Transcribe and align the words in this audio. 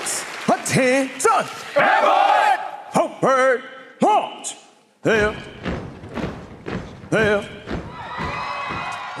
Lights, 0.00 0.24
attention! 0.48 1.46
Airborne! 1.76 2.58
Homeward, 2.92 3.62
launch! 4.00 4.56
There. 5.02 5.36
There. 7.10 7.48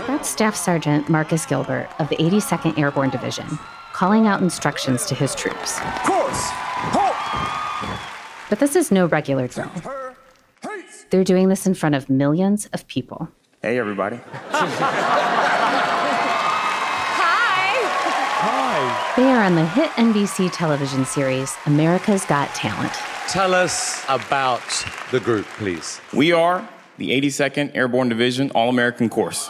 That's 0.06 0.28
Staff 0.28 0.56
Sergeant 0.56 1.10
Marcus 1.10 1.44
Gilbert 1.44 1.88
of 1.98 2.08
the 2.08 2.16
82nd 2.16 2.78
Airborne 2.78 3.10
Division, 3.10 3.46
calling 3.92 4.26
out 4.26 4.40
instructions 4.40 5.04
to 5.06 5.14
his 5.14 5.34
troops. 5.34 5.78
Course, 6.04 6.48
halt! 6.94 8.00
But 8.48 8.58
this 8.58 8.74
is 8.74 8.90
no 8.90 9.06
regular 9.06 9.48
drill. 9.48 9.70
They're 11.10 11.24
doing 11.24 11.48
this 11.48 11.66
in 11.66 11.74
front 11.74 11.94
of 11.94 12.08
millions 12.08 12.66
of 12.72 12.86
people. 12.86 13.28
Hey, 13.60 13.78
everybody. 13.78 14.18
They 19.16 19.24
are 19.24 19.42
on 19.42 19.56
the 19.56 19.66
hit 19.66 19.90
NBC 19.92 20.52
television 20.52 21.04
series 21.04 21.56
America's 21.66 22.24
Got 22.24 22.54
Talent. 22.54 22.92
Tell 23.26 23.54
us 23.54 24.04
about 24.08 24.62
the 25.10 25.18
group, 25.18 25.46
please. 25.58 26.00
We 26.14 26.30
are 26.30 26.66
the 26.96 27.10
82nd 27.20 27.74
Airborne 27.74 28.08
Division 28.08 28.52
All 28.52 28.68
American 28.68 29.08
Chorus. 29.08 29.48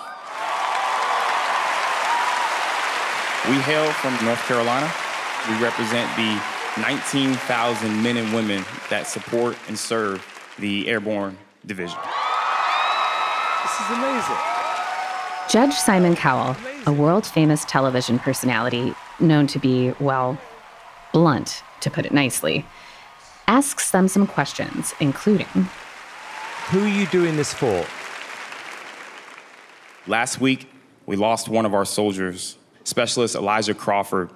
We 3.49 3.57
hail 3.61 3.93
from 3.93 4.17
North 4.25 4.43
Carolina. 4.49 4.91
We 5.51 5.63
represent 5.63 6.09
the 6.17 6.43
19,000 6.81 8.03
men 8.03 8.17
and 8.17 8.33
women 8.33 8.65
that 8.89 9.07
support 9.07 9.59
and 9.69 9.79
serve 9.79 10.27
the 10.59 10.89
Airborne 10.89 11.37
Division. 11.67 11.99
This 13.63 13.81
is 13.81 13.91
amazing. 13.91 14.37
Judge 15.51 15.75
Simon 15.75 16.17
Cowell, 16.17 16.57
a 16.87 16.93
world 16.93 17.27
famous 17.27 17.67
television 17.67 18.19
personality 18.19 18.95
known 19.21 19.47
to 19.49 19.59
be, 19.59 19.93
well, 20.01 20.39
blunt, 21.13 21.63
to 21.81 21.91
put 21.91 22.07
it 22.07 22.13
nicely, 22.13 22.65
asks 23.47 23.91
them 23.91 24.09
some 24.09 24.27
questions, 24.27 24.95
including 25.01 25.47
Who 26.71 26.85
are 26.85 26.89
you 26.89 27.07
doing 27.07 27.37
this 27.37 27.53
for? 27.53 27.85
Last 30.07 30.41
week, 30.41 30.71
we 31.07 31.17
lost 31.17 31.49
one 31.49 31.67
of 31.67 31.75
our 31.75 31.85
soldiers, 31.85 32.57
Specialist 32.85 33.35
Elijah 33.35 33.75
Crawford. 33.75 34.31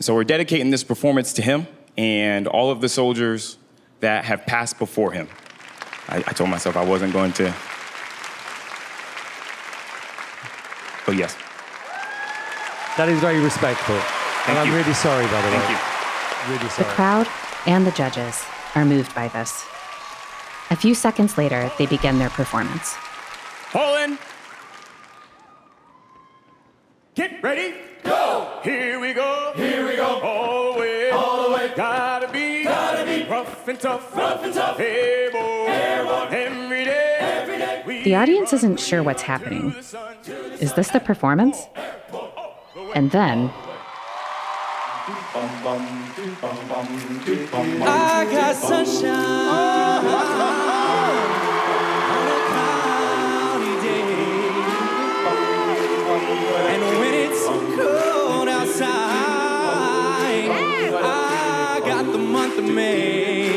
So 0.00 0.14
we're 0.14 0.24
dedicating 0.24 0.70
this 0.70 0.84
performance 0.84 1.32
to 1.34 1.42
him 1.42 1.66
and 1.96 2.46
all 2.46 2.70
of 2.70 2.80
the 2.80 2.88
soldiers 2.88 3.58
that 4.00 4.24
have 4.24 4.46
passed 4.46 4.78
before 4.78 5.12
him. 5.12 5.28
I, 6.08 6.18
I 6.18 6.32
told 6.32 6.50
myself 6.50 6.76
I 6.76 6.84
wasn't 6.84 7.12
going 7.12 7.32
to. 7.34 7.54
But 11.04 11.16
yes, 11.16 11.36
That 12.98 13.08
is 13.08 13.20
very 13.20 13.38
respectful. 13.38 13.94
and 13.94 14.02
Thank 14.44 14.58
I'm 14.58 14.74
really 14.74 14.92
sorry, 14.92 15.24
by 15.26 15.40
the 15.42 15.48
thank 15.50 15.68
way. 15.68 15.70
you. 15.70 16.52
Really 16.58 16.68
the 16.76 16.84
crowd 16.96 17.28
and 17.66 17.86
the 17.86 17.92
judges 17.92 18.44
are 18.74 18.84
moved 18.84 19.14
by 19.14 19.28
this. 19.28 19.64
A 20.70 20.76
few 20.76 20.96
seconds 20.96 21.38
later, 21.38 21.70
they 21.78 21.86
begin 21.86 22.18
their 22.18 22.28
performance. 22.30 22.96
Pulling. 23.70 24.18
Get 27.14 27.40
ready. 27.40 27.74
Go. 28.02 28.58
Here 28.64 28.98
we 28.98 29.12
go. 29.12 29.52
Here 29.54 29.86
we 29.86 29.94
go. 29.94 30.20
All 30.20 30.72
the 30.72 30.80
way. 30.80 31.10
All 31.10 31.48
the 31.48 31.54
way. 31.54 31.72
Gotta 31.76 32.26
be. 32.32 32.64
Gotta 32.64 33.04
be. 33.04 33.24
Rough 33.30 33.68
and 33.68 33.78
tough. 33.78 34.16
Rough 34.16 34.42
and 34.42 34.52
tough. 34.54 34.80
Airborne. 34.80 35.68
Airborne. 35.70 36.34
Every 36.34 36.84
day. 36.84 37.16
Every 37.20 37.58
day. 37.58 37.82
We 37.86 38.02
The 38.02 38.16
audience 38.16 38.52
isn't 38.52 38.80
sure 38.80 39.04
what's 39.04 39.22
happening. 39.22 39.74
Is 40.60 40.72
this 40.74 40.88
the 40.88 41.00
performance? 41.00 41.62
And 42.98 43.08
then, 43.12 43.52
I 47.86 48.26
got 48.28 48.56
sunshine 48.56 49.14
on 52.16 52.26
a 52.26 52.38
cloudy 52.48 53.74
day. 53.86 54.18
And 56.72 56.82
when 56.98 57.14
it's 57.14 57.44
cold 57.46 58.48
outside, 58.48 58.90
I 61.00 61.80
got 61.86 62.04
the 62.10 62.18
month 62.18 62.58
of 62.58 62.64
May. 62.64 63.47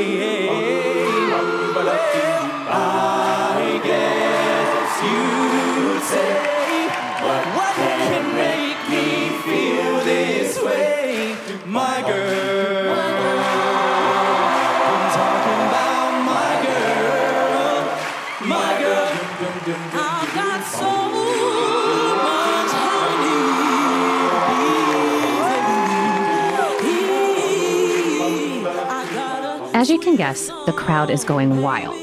As 29.81 29.89
you 29.89 29.97
can 29.97 30.15
guess, 30.15 30.45
the 30.67 30.73
crowd 30.73 31.09
is 31.09 31.23
going 31.23 31.59
wild. 31.63 31.97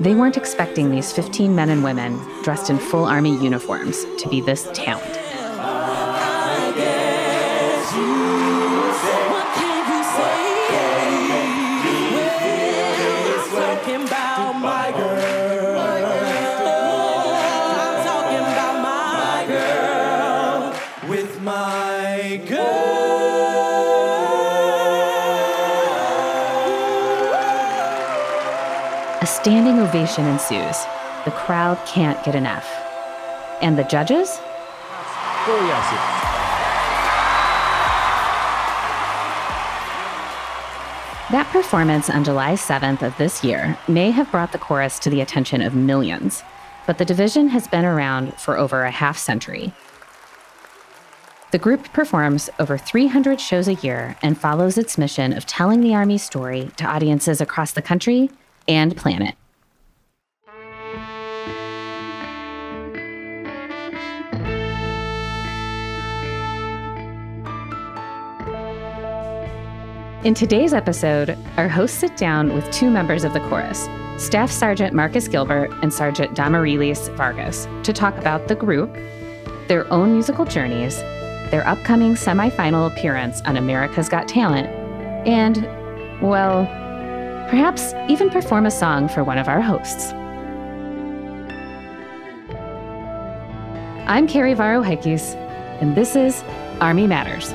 They 0.00 0.16
weren't 0.16 0.36
expecting 0.36 0.90
these 0.90 1.12
15 1.12 1.54
men 1.54 1.70
and 1.70 1.84
women 1.84 2.18
dressed 2.42 2.70
in 2.70 2.78
full 2.78 3.04
army 3.04 3.40
uniforms 3.40 4.04
to 4.20 4.28
be 4.28 4.40
this 4.40 4.68
talented. 4.74 5.17
Ovation 29.88 30.26
ensues. 30.26 30.76
The 31.24 31.30
crowd 31.30 31.78
can't 31.86 32.22
get 32.22 32.34
enough. 32.34 32.68
And 33.62 33.78
the 33.78 33.84
judges? 33.84 34.38
That 41.30 41.48
performance 41.50 42.10
on 42.10 42.22
July 42.22 42.52
7th 42.52 43.02
of 43.02 43.16
this 43.16 43.42
year 43.42 43.78
may 43.88 44.10
have 44.10 44.30
brought 44.30 44.52
the 44.52 44.58
chorus 44.58 44.98
to 44.98 45.10
the 45.10 45.22
attention 45.22 45.62
of 45.62 45.74
millions, 45.74 46.42
but 46.86 46.98
the 46.98 47.06
division 47.06 47.48
has 47.48 47.66
been 47.66 47.86
around 47.86 48.34
for 48.34 48.58
over 48.58 48.84
a 48.84 48.90
half 48.90 49.16
century. 49.16 49.72
The 51.50 51.58
group 51.58 51.90
performs 51.94 52.50
over 52.58 52.76
300 52.76 53.40
shows 53.40 53.68
a 53.68 53.74
year 53.74 54.18
and 54.20 54.36
follows 54.36 54.76
its 54.76 54.98
mission 54.98 55.32
of 55.32 55.46
telling 55.46 55.80
the 55.80 55.94
Army's 55.94 56.22
story 56.22 56.70
to 56.76 56.84
audiences 56.84 57.40
across 57.40 57.72
the 57.72 57.80
country 57.80 58.30
and 58.66 58.94
planet. 58.94 59.37
In 70.24 70.34
today's 70.34 70.72
episode, 70.72 71.38
our 71.56 71.68
hosts 71.68 71.96
sit 71.96 72.16
down 72.16 72.52
with 72.52 72.68
two 72.72 72.90
members 72.90 73.22
of 73.22 73.32
the 73.34 73.40
chorus, 73.48 73.88
Staff 74.16 74.50
Sergeant 74.50 74.92
Marcus 74.92 75.28
Gilbert 75.28 75.70
and 75.80 75.94
Sergeant 75.94 76.36
Damarielis 76.36 77.14
Vargas, 77.14 77.68
to 77.84 77.92
talk 77.92 78.18
about 78.18 78.48
the 78.48 78.56
group, 78.56 78.92
their 79.68 79.88
own 79.92 80.14
musical 80.14 80.44
journeys, 80.44 80.96
their 81.52 81.64
upcoming 81.68 82.14
semifinal 82.14 82.90
appearance 82.90 83.40
on 83.42 83.56
America's 83.56 84.08
Got 84.08 84.26
Talent, 84.26 84.66
and, 85.24 85.62
well, 86.20 86.66
perhaps 87.48 87.94
even 88.08 88.28
perform 88.28 88.66
a 88.66 88.72
song 88.72 89.06
for 89.08 89.22
one 89.22 89.38
of 89.38 89.46
our 89.46 89.60
hosts. 89.60 90.12
I'm 94.08 94.26
Carrie 94.26 94.54
Varro 94.54 94.82
and 94.82 95.96
this 95.96 96.16
is 96.16 96.42
Army 96.80 97.06
Matters. 97.06 97.54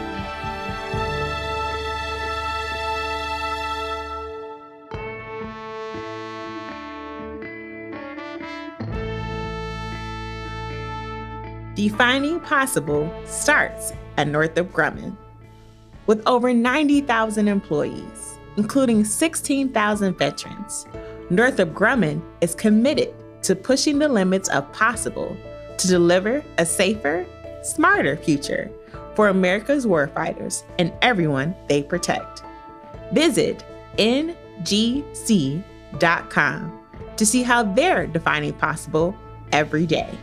Defining 11.75 12.39
Possible 12.39 13.11
starts 13.25 13.93
at 14.17 14.27
Northrop 14.27 14.71
Grumman. 14.71 15.17
With 16.05 16.21
over 16.27 16.53
90,000 16.53 17.47
employees, 17.47 18.37
including 18.57 19.03
16,000 19.03 20.15
veterans, 20.15 20.85
Northrop 21.31 21.73
Grumman 21.73 22.21
is 22.41 22.53
committed 22.53 23.11
to 23.41 23.55
pushing 23.55 23.97
the 23.97 24.07
limits 24.07 24.49
of 24.49 24.71
possible 24.71 25.35
to 25.79 25.87
deliver 25.87 26.43
a 26.59 26.65
safer, 26.65 27.25
smarter 27.63 28.17
future 28.17 28.69
for 29.15 29.29
America's 29.29 29.87
warfighters 29.87 30.61
and 30.77 30.93
everyone 31.01 31.55
they 31.67 31.81
protect. 31.81 32.43
Visit 33.13 33.63
ngc.com 33.97 34.29
to 37.15 37.25
see 37.25 37.41
how 37.41 37.63
they're 37.63 38.05
defining 38.05 38.53
possible 38.53 39.15
every 39.51 39.87
day. 39.87 40.15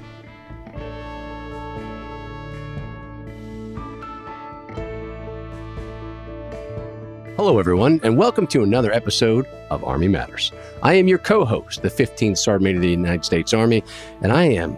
Hello, 7.41 7.59
everyone, 7.59 8.01
and 8.03 8.19
welcome 8.19 8.47
to 8.49 8.63
another 8.63 8.93
episode 8.93 9.47
of 9.71 9.83
Army 9.83 10.09
Matters. 10.09 10.53
I 10.83 10.93
am 10.93 11.09
your 11.09 11.17
co 11.17 11.47
host, 11.47 11.81
the 11.81 11.89
15th 11.89 12.37
Sergeant 12.37 12.65
Major 12.65 12.77
of 12.77 12.83
the 12.83 12.91
United 12.91 13.25
States 13.25 13.55
Army, 13.55 13.83
and 14.21 14.31
I 14.31 14.45
am 14.45 14.77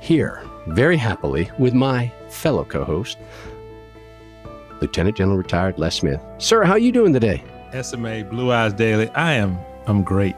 here 0.00 0.42
very 0.68 0.96
happily 0.96 1.50
with 1.58 1.74
my 1.74 2.10
fellow 2.30 2.64
co 2.64 2.82
host, 2.82 3.18
Lieutenant 4.80 5.18
General 5.18 5.36
Retired 5.36 5.78
Les 5.78 5.96
Smith. 5.96 6.18
Sir, 6.38 6.64
how 6.64 6.72
are 6.72 6.78
you 6.78 6.92
doing 6.92 7.12
today? 7.12 7.44
SMA 7.82 8.24
Blue 8.24 8.52
Eyes 8.52 8.72
Dailey. 8.72 9.14
I 9.14 9.34
am 9.34 9.58
I'm 9.86 10.02
great. 10.02 10.34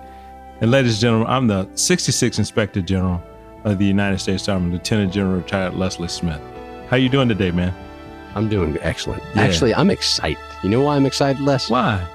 And 0.60 0.72
ladies 0.72 0.94
and 0.94 1.00
gentlemen, 1.02 1.28
I'm 1.28 1.46
the 1.46 1.66
66th 1.66 2.40
Inspector 2.40 2.82
General 2.82 3.22
of 3.62 3.78
the 3.78 3.86
United 3.86 4.18
States 4.18 4.48
Army, 4.48 4.72
Lieutenant 4.72 5.12
General 5.12 5.36
Retired 5.36 5.74
Leslie 5.74 6.08
Smith. 6.08 6.40
How 6.88 6.96
you 6.96 7.08
doing 7.08 7.28
today, 7.28 7.52
man? 7.52 7.72
I'm 8.34 8.48
doing 8.48 8.78
excellent. 8.80 9.22
Yeah. 9.34 9.42
Actually, 9.42 9.74
I'm 9.74 9.90
excited. 9.90 10.38
You 10.62 10.68
know 10.70 10.82
why 10.82 10.96
I'm 10.96 11.06
excited, 11.06 11.40
Les? 11.42 11.68
Why? 11.70 12.06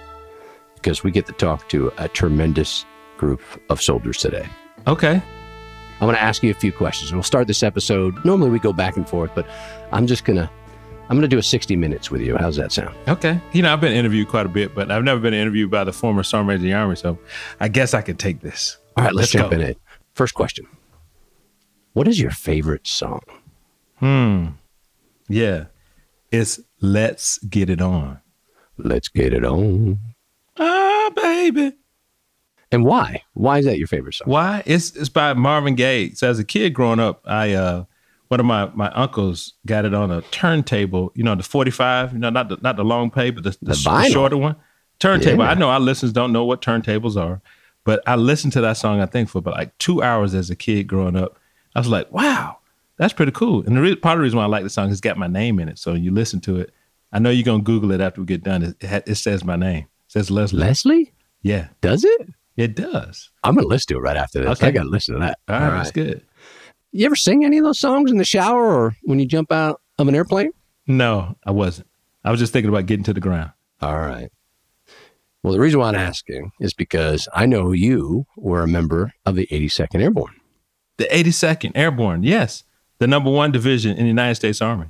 Because 0.75 1.03
we 1.03 1.11
get 1.11 1.25
to 1.27 1.33
talk 1.33 1.67
to 1.69 1.91
a 1.97 2.07
tremendous 2.07 2.85
group 3.17 3.41
of 3.69 3.81
soldiers 3.81 4.17
today. 4.17 4.47
Okay. 4.87 5.21
I 6.01 6.05
want 6.05 6.17
to 6.17 6.21
ask 6.21 6.43
you 6.43 6.51
a 6.51 6.55
few 6.55 6.71
questions. 6.71 7.11
We'll 7.13 7.23
start 7.23 7.47
this 7.47 7.63
episode. 7.63 8.23
Normally 8.25 8.49
we 8.49 8.59
go 8.59 8.73
back 8.73 8.97
and 8.97 9.07
forth, 9.07 9.31
but 9.33 9.47
I'm 9.91 10.07
just 10.07 10.25
gonna 10.25 10.49
I'm 11.09 11.15
gonna 11.17 11.27
do 11.27 11.37
a 11.37 11.43
60 11.43 11.75
minutes 11.75 12.11
with 12.11 12.21
you. 12.21 12.35
How's 12.37 12.55
that 12.57 12.71
sound? 12.71 12.95
Okay. 13.07 13.39
You 13.53 13.61
know, 13.61 13.71
I've 13.71 13.81
been 13.81 13.93
interviewed 13.93 14.27
quite 14.27 14.45
a 14.45 14.49
bit, 14.49 14.75
but 14.75 14.91
I've 14.91 15.03
never 15.03 15.19
been 15.19 15.33
interviewed 15.33 15.71
by 15.71 15.83
the 15.83 15.93
former 15.93 16.23
Sergeant 16.23 16.47
Major 16.47 16.55
of 16.57 16.61
the 16.63 16.73
Army, 16.73 16.95
so 16.95 17.17
I 17.59 17.67
guess 17.69 17.93
I 17.93 18.01
could 18.01 18.19
take 18.19 18.41
this. 18.41 18.77
All 18.97 19.03
right, 19.03 19.13
let's, 19.13 19.33
Let's 19.33 19.43
jump 19.43 19.51
go. 19.51 19.55
in 19.57 19.61
it. 19.61 19.79
First 20.13 20.33
question. 20.33 20.67
What 21.93 22.07
is 22.07 22.19
your 22.19 22.31
favorite 22.31 22.87
song? 22.87 23.21
Hmm. 23.99 24.47
Yeah. 25.29 25.65
It's 26.31 26.59
Let's 26.81 27.37
Get 27.39 27.69
It 27.69 27.81
On. 27.81 28.19
Let's 28.77 29.07
get 29.07 29.33
it 29.33 29.45
on. 29.45 29.99
Ah, 30.57 31.11
baby. 31.15 31.73
And 32.71 32.83
why? 32.83 33.23
Why 33.33 33.59
is 33.59 33.65
that 33.65 33.77
your 33.77 33.87
favorite 33.87 34.15
song? 34.15 34.29
Why? 34.29 34.63
It's 34.65 34.95
it's 34.95 35.09
by 35.09 35.33
Marvin 35.33 35.75
Gaye. 35.75 36.11
So 36.11 36.29
as 36.29 36.39
a 36.39 36.43
kid 36.43 36.73
growing 36.73 36.99
up, 36.99 37.21
I 37.25 37.53
uh 37.53 37.85
one 38.27 38.39
of 38.39 38.45
my 38.45 38.65
my 38.73 38.91
uncles 38.91 39.53
got 39.65 39.85
it 39.85 39.93
on 39.93 40.11
a 40.11 40.21
turntable, 40.23 41.11
you 41.15 41.23
know, 41.23 41.35
the 41.35 41.43
45, 41.43 42.13
you 42.13 42.19
know, 42.19 42.29
not 42.29 42.49
the 42.49 42.57
not 42.61 42.75
the 42.75 42.83
long 42.83 43.11
pay, 43.11 43.29
but 43.29 43.43
the, 43.43 43.51
the, 43.61 43.73
The 43.73 44.09
shorter 44.09 44.37
one. 44.37 44.55
Turntable. 44.99 45.43
Yeah. 45.43 45.51
I 45.51 45.53
know 45.53 45.69
our 45.69 45.79
listeners 45.79 46.11
don't 46.11 46.33
know 46.33 46.43
what 46.43 46.61
turntables 46.61 47.15
are, 47.15 47.41
but 47.83 48.01
I 48.07 48.15
listened 48.15 48.53
to 48.53 48.61
that 48.61 48.77
song 48.77 48.99
I 48.99 49.05
think 49.05 49.29
for 49.29 49.37
about 49.37 49.53
like 49.53 49.77
2 49.77 50.01
hours 50.01 50.33
as 50.33 50.49
a 50.49 50.55
kid 50.55 50.87
growing 50.87 51.15
up. 51.15 51.37
I 51.75 51.79
was 51.79 51.89
like, 51.89 52.11
"Wow, 52.11 52.57
that's 52.97 53.13
pretty 53.13 53.31
cool." 53.31 53.63
And 53.65 53.75
the 53.77 53.81
re- 53.81 53.95
part 53.95 54.13
of 54.13 54.19
the 54.19 54.23
reason 54.23 54.37
why 54.37 54.43
I 54.43 54.47
like 54.47 54.63
the 54.63 54.69
song 54.69 54.87
is 54.87 54.93
it's 54.93 55.01
got 55.01 55.17
my 55.17 55.27
name 55.27 55.59
in 55.59 55.69
it. 55.69 55.79
So 55.79 55.93
you 55.93 56.11
listen 56.11 56.39
to 56.41 56.59
it. 56.59 56.71
I 57.11 57.19
know 57.19 57.29
you're 57.29 57.43
going 57.45 57.61
to 57.61 57.63
Google 57.63 57.91
it 57.91 58.01
after 58.01 58.21
we 58.21 58.27
get 58.27 58.43
done. 58.43 58.63
It, 58.63 58.75
it, 58.81 58.87
ha- 58.89 59.01
it 59.05 59.15
says 59.15 59.43
my 59.43 59.55
name. 59.55 59.83
It 59.83 59.87
says 60.11 60.29
Leslie. 60.31 60.59
Leslie? 60.59 61.13
yeah, 61.41 61.67
Does 61.81 62.03
it? 62.03 62.29
it 62.57 62.75
does. 62.75 63.29
I'm 63.43 63.55
gonna 63.55 63.67
listen 63.67 63.87
to 63.93 63.97
it 63.99 64.01
right 64.01 64.17
after 64.17 64.39
this. 64.41 64.49
Okay. 64.59 64.67
I 64.67 64.71
gotta 64.71 64.89
listen 64.89 65.15
to 65.15 65.19
that. 65.21 65.39
All 65.47 65.59
right, 65.59 65.77
that's 65.77 65.91
good. 65.91 66.25
You 66.91 67.05
ever 67.05 67.15
sing 67.15 67.43
any 67.43 67.57
of 67.57 67.63
those 67.65 67.79
songs 67.79 68.09
in 68.11 68.17
the 68.17 68.23
shower 68.25 68.63
or 68.65 68.95
when 69.03 69.19
you 69.19 69.25
jump 69.25 69.51
out 69.51 69.81
of 69.99 70.07
an 70.07 70.15
airplane? 70.15 70.51
No, 70.87 71.35
I 71.45 71.51
wasn't. 71.51 71.87
I 72.23 72.31
was 72.31 72.39
just 72.39 72.53
thinking 72.53 72.69
about 72.69 72.85
getting 72.85 73.03
to 73.03 73.13
the 73.13 73.19
ground. 73.19 73.51
All 73.81 73.97
right. 73.99 74.29
Well, 75.43 75.53
the 75.53 75.59
reason 75.59 75.79
why 75.79 75.89
I'm 75.89 75.95
asking 75.95 76.51
is 76.59 76.73
because 76.73 77.27
I 77.33 77.45
know 77.45 77.71
you 77.71 78.25
were 78.37 78.63
a 78.63 78.67
member 78.67 79.13
of 79.25 79.35
the 79.35 79.45
82nd 79.47 80.01
Airborne. 80.01 80.39
The 80.97 81.05
82nd 81.05 81.73
Airborne, 81.75 82.23
yes, 82.23 82.63
the 82.99 83.07
number 83.07 83.29
one 83.29 83.51
division 83.51 83.91
in 83.91 84.03
the 84.03 84.07
United 84.07 84.35
States 84.35 84.61
Army. 84.61 84.87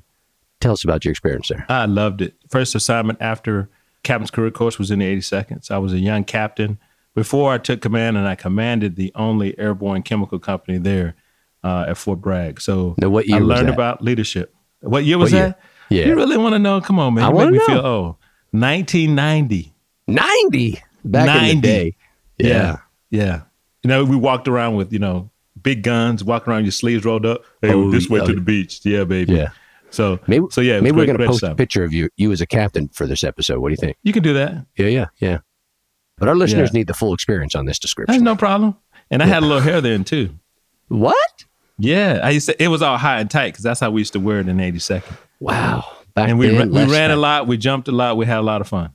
Tell 0.61 0.73
us 0.73 0.83
about 0.83 1.03
your 1.05 1.11
experience 1.11 1.49
there. 1.49 1.65
I 1.69 1.85
loved 1.85 2.21
it. 2.21 2.33
First 2.49 2.75
assignment 2.75 3.19
after 3.21 3.69
captain's 4.03 4.31
career 4.31 4.51
course 4.51 4.79
was 4.79 4.91
in 4.91 4.99
the 4.99 5.05
82nd. 5.17 5.65
So 5.65 5.75
I 5.75 5.77
was 5.79 5.91
a 5.93 5.99
young 5.99 6.23
captain 6.23 6.79
before 7.13 7.51
I 7.53 7.57
took 7.57 7.81
command, 7.81 8.17
and 8.17 8.27
I 8.27 8.35
commanded 8.35 8.95
the 8.95 9.11
only 9.15 9.57
airborne 9.59 10.03
chemical 10.03 10.37
company 10.39 10.77
there 10.77 11.15
uh, 11.63 11.85
at 11.87 11.97
Fort 11.97 12.19
Bragg. 12.21 12.61
So 12.61 12.95
Now, 12.97 13.09
what 13.09 13.27
year 13.27 13.37
I 13.37 13.41
learned 13.41 13.69
about 13.69 14.01
leadership. 14.01 14.53
What 14.81 15.03
year 15.05 15.17
was 15.17 15.31
What 15.31 15.37
year? 15.37 15.47
that? 15.47 15.59
Yeah. 15.89 16.05
You 16.07 16.15
really 16.15 16.37
want 16.37 16.53
to 16.53 16.59
know? 16.59 16.81
Come 16.81 16.99
on, 16.99 17.13
man. 17.15 17.23
I 17.25 17.29
You 17.29 17.35
make 17.35 17.51
me 17.51 17.57
know. 17.59 17.65
feel 17.65 17.85
old. 17.85 18.15
1990. 18.51 19.73
90 20.07 20.81
back 21.03 21.27
in 21.27 21.33
90. 21.35 21.55
the 21.55 21.61
day. 21.61 21.95
Yeah. 22.37 22.77
Yeah. 23.09 23.41
You 23.83 23.87
know, 23.89 24.03
we 24.03 24.15
walked 24.15 24.47
around 24.47 24.75
with, 24.75 24.91
you 24.93 24.99
know, 24.99 25.29
big 25.65 25.83
guns, 25.83 26.23
walking 26.23 26.53
around 26.53 26.63
your 26.63 26.71
sleeves 26.71 27.03
rolled 27.03 27.25
up. 27.25 27.43
Hey, 27.61 27.73
Oh, 27.73 27.91
this 27.91 28.07
way 28.09 28.21
oh, 28.21 28.25
to 28.27 28.33
the 28.33 28.39
beach. 28.39 28.79
Yeah, 28.85 29.03
baby. 29.03 29.33
Yeah. 29.33 29.49
So, 29.89 30.19
Maybe, 30.27 30.45
so 30.51 30.61
yeah, 30.61 30.79
maybe 30.79 30.95
we're 30.95 31.05
going 31.05 31.17
to 31.17 31.25
great 31.25 31.29
post 31.29 31.43
a 31.43 31.55
picture 31.55 31.83
of 31.83 31.91
you, 31.93 32.09
you 32.17 32.31
as 32.31 32.39
a 32.41 32.45
captain 32.45 32.87
for 32.89 33.05
this 33.07 33.23
episode. 33.23 33.59
What 33.59 33.69
do 33.69 33.73
you 33.73 33.77
think? 33.77 33.97
You 34.03 34.13
can 34.13 34.23
do 34.23 34.33
that. 34.33 34.65
Yeah, 34.77 34.87
yeah, 34.87 35.05
yeah. 35.19 35.37
But 36.17 36.27
our 36.29 36.35
listeners 36.35 36.69
Yeah. 36.73 36.79
need 36.79 36.87
the 36.87 36.93
full 36.93 37.13
experience 37.13 37.55
on 37.55 37.65
this 37.65 37.75
That's 37.77 37.81
description. 37.81 38.23
no 38.23 38.35
problem. 38.35 38.77
And 39.11 39.21
I 39.21 39.25
had 39.25 39.43
a 39.43 39.45
little 39.45 39.61
hair 39.61 39.81
then 39.81 40.03
too. 40.05 40.29
What? 40.87 41.45
Yeah, 41.79 42.19
I 42.23 42.29
used 42.29 42.45
to. 42.47 42.61
It 42.63 42.67
was 42.67 42.81
all 42.83 42.97
high 42.97 43.19
and 43.19 43.29
tight 43.29 43.53
because 43.53 43.63
that's 43.63 43.79
how 43.79 43.89
we 43.89 44.01
used 44.01 44.13
to 44.13 44.19
wear 44.19 44.39
it 44.39 44.47
in 44.47 44.57
'82nd. 44.57 45.17
Wow. 45.39 45.83
Back 46.13 46.29
And 46.29 46.37
we 46.39 46.47
then, 46.49 46.71
ra- 46.71 46.85
we 46.85 46.91
ran 46.91 47.09
a 47.11 47.15
lot, 47.15 47.47
we 47.47 47.57
jumped 47.57 47.87
a 47.87 47.91
lot, 47.91 48.17
we 48.17 48.25
had 48.27 48.37
a 48.37 48.41
lot 48.41 48.61
of 48.61 48.67
fun. 48.67 48.91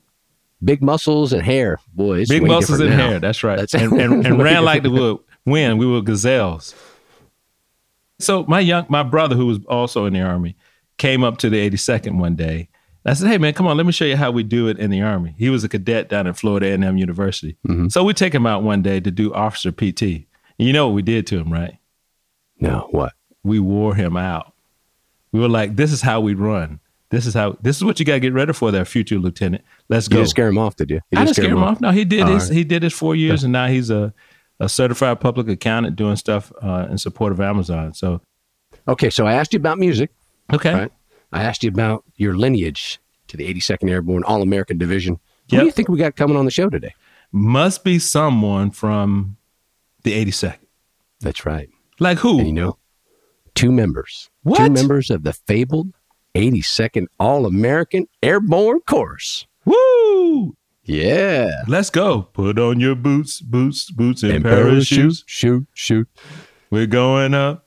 Big 0.62 0.82
muscles 0.82 1.32
and 1.32 1.42
hair. 1.42 1.78
boys. 1.92 2.28
Big 2.28 2.42
muscles 2.46 2.78
and 2.80 2.90
now. 2.90 3.08
hair. 3.10 3.18
That's 3.18 3.42
right. 3.42 3.58
That's- 3.58 3.74
and 3.82 4.00
and, 4.00 4.26
and 4.26 4.38
ran 4.42 4.64
like 4.64 4.82
the 4.84 4.90
wood 4.90 5.18
wind. 5.46 5.78
We 5.78 5.86
were 5.86 6.02
gazelles. 6.02 6.74
So 8.18 8.44
my 8.48 8.60
young 8.60 8.86
my 8.88 9.02
brother, 9.02 9.34
who 9.36 9.46
was 9.46 9.58
also 9.68 10.04
in 10.06 10.12
the 10.12 10.20
army, 10.20 10.56
came 10.98 11.24
up 11.24 11.38
to 11.38 11.50
the 11.50 11.56
82nd 11.70 12.18
one 12.18 12.34
day. 12.36 12.68
I 13.06 13.14
said, 13.14 13.28
"Hey 13.28 13.38
man, 13.38 13.54
come 13.54 13.66
on, 13.66 13.76
let 13.78 13.86
me 13.86 13.92
show 13.92 14.04
you 14.04 14.16
how 14.16 14.30
we 14.30 14.42
do 14.42 14.68
it 14.68 14.78
in 14.78 14.90
the 14.90 15.00
army." 15.00 15.34
He 15.38 15.48
was 15.48 15.64
a 15.64 15.68
cadet 15.70 16.10
down 16.10 16.26
at 16.26 16.36
Florida 16.36 16.66
A&M 16.66 16.96
University. 16.98 17.56
Mm-hmm. 17.66 17.88
So 17.88 18.04
we 18.04 18.12
take 18.12 18.34
him 18.34 18.46
out 18.46 18.62
one 18.62 18.82
day 18.82 19.00
to 19.00 19.10
do 19.10 19.32
officer 19.32 19.72
PT. 19.72 20.26
You 20.58 20.72
know 20.74 20.88
what 20.88 20.94
we 20.94 21.02
did 21.02 21.26
to 21.28 21.38
him, 21.38 21.50
right? 21.50 21.78
No, 22.58 22.88
what? 22.90 23.14
we 23.42 23.58
wore 23.58 23.94
him 23.94 24.18
out. 24.18 24.52
We 25.32 25.40
were 25.40 25.48
like, 25.48 25.76
this 25.76 25.92
is 25.92 26.02
how 26.02 26.20
we 26.20 26.34
run. 26.34 26.78
This 27.08 27.24
is 27.24 27.32
how. 27.32 27.56
This 27.62 27.76
is 27.78 27.84
what 27.84 27.98
you 27.98 28.04
got 28.04 28.14
to 28.14 28.20
get 28.20 28.34
ready 28.34 28.52
for, 28.52 28.70
there, 28.70 28.84
future 28.84 29.18
lieutenant. 29.18 29.64
Let's 29.88 30.06
You 30.06 30.10
go. 30.10 30.16
didn't 30.18 30.28
scare 30.28 30.48
him 30.48 30.58
off, 30.58 30.76
did 30.76 30.90
you? 30.90 31.00
You 31.10 31.18
I 31.20 31.24
didn't 31.24 31.36
scare 31.36 31.50
him 31.50 31.62
off. 31.62 31.80
No, 31.80 31.90
he 31.92 32.04
did 32.04 32.22
All 32.22 32.34
his. 32.34 32.50
right. 32.50 32.56
He 32.58 32.64
did 32.64 32.82
his 32.82 32.92
four 32.92 33.16
years, 33.16 33.42
and 33.44 33.52
now 33.52 33.66
he's 33.68 33.88
a, 33.88 34.12
a 34.60 34.68
certified 34.68 35.20
public 35.20 35.48
accountant 35.48 35.96
doing 35.96 36.16
stuff 36.16 36.52
uh, 36.62 36.86
in 36.90 36.98
support 36.98 37.32
of 37.32 37.40
Amazon. 37.40 37.94
So 37.94 38.20
Okay, 38.86 39.10
so 39.10 39.26
I 39.26 39.32
asked 39.34 39.52
you 39.52 39.58
about 39.58 39.78
music. 39.78 40.10
okay, 40.52 40.72
Right. 40.74 40.92
I 41.32 41.42
asked 41.42 41.62
you 41.64 41.68
about 41.70 42.04
your 42.16 42.36
lineage 42.36 42.98
to 43.28 43.36
the 43.36 43.52
82nd 43.52 43.88
Airborne 43.90 44.24
All 44.24 44.42
American 44.42 44.78
Division. 44.78 45.14
Who 45.50 45.56
Yep. 45.56 45.60
do 45.62 45.66
you 45.66 45.72
think 45.72 45.88
we 45.88 45.98
got 45.98 46.16
coming 46.16 46.36
on 46.36 46.44
the 46.44 46.50
show 46.50 46.68
today? 46.68 46.94
must 47.32 47.84
be 47.84 47.98
someone 47.98 48.70
from 48.72 49.36
the 50.02 50.12
82nd. 50.12 50.58
That's 51.20 51.46
right. 51.46 51.68
Like 52.00 52.18
who? 52.18 52.38
And 52.38 52.46
you 52.48 52.52
know, 52.52 52.76
two 53.54 53.70
members. 53.70 54.28
What? 54.42 54.58
Two 54.58 54.70
members 54.70 55.10
of 55.10 55.22
the 55.22 55.32
fabled 55.32 55.92
82nd 56.34 57.06
All 57.20 57.46
American 57.46 58.06
Airborne 58.22 58.80
Chorus. 58.88 59.46
Woo! 59.64 60.56
Yeah. 60.90 61.50
Let's 61.68 61.90
go. 61.90 62.22
Put 62.22 62.58
on 62.58 62.80
your 62.80 62.94
boots, 62.94 63.40
boots, 63.40 63.90
boots, 63.90 64.22
and, 64.22 64.32
And 64.32 64.44
parachutes. 64.44 65.22
Shoot, 65.26 65.66
shoot. 65.74 66.08
We're 66.70 66.86
going 66.86 67.34
up. 67.34 67.66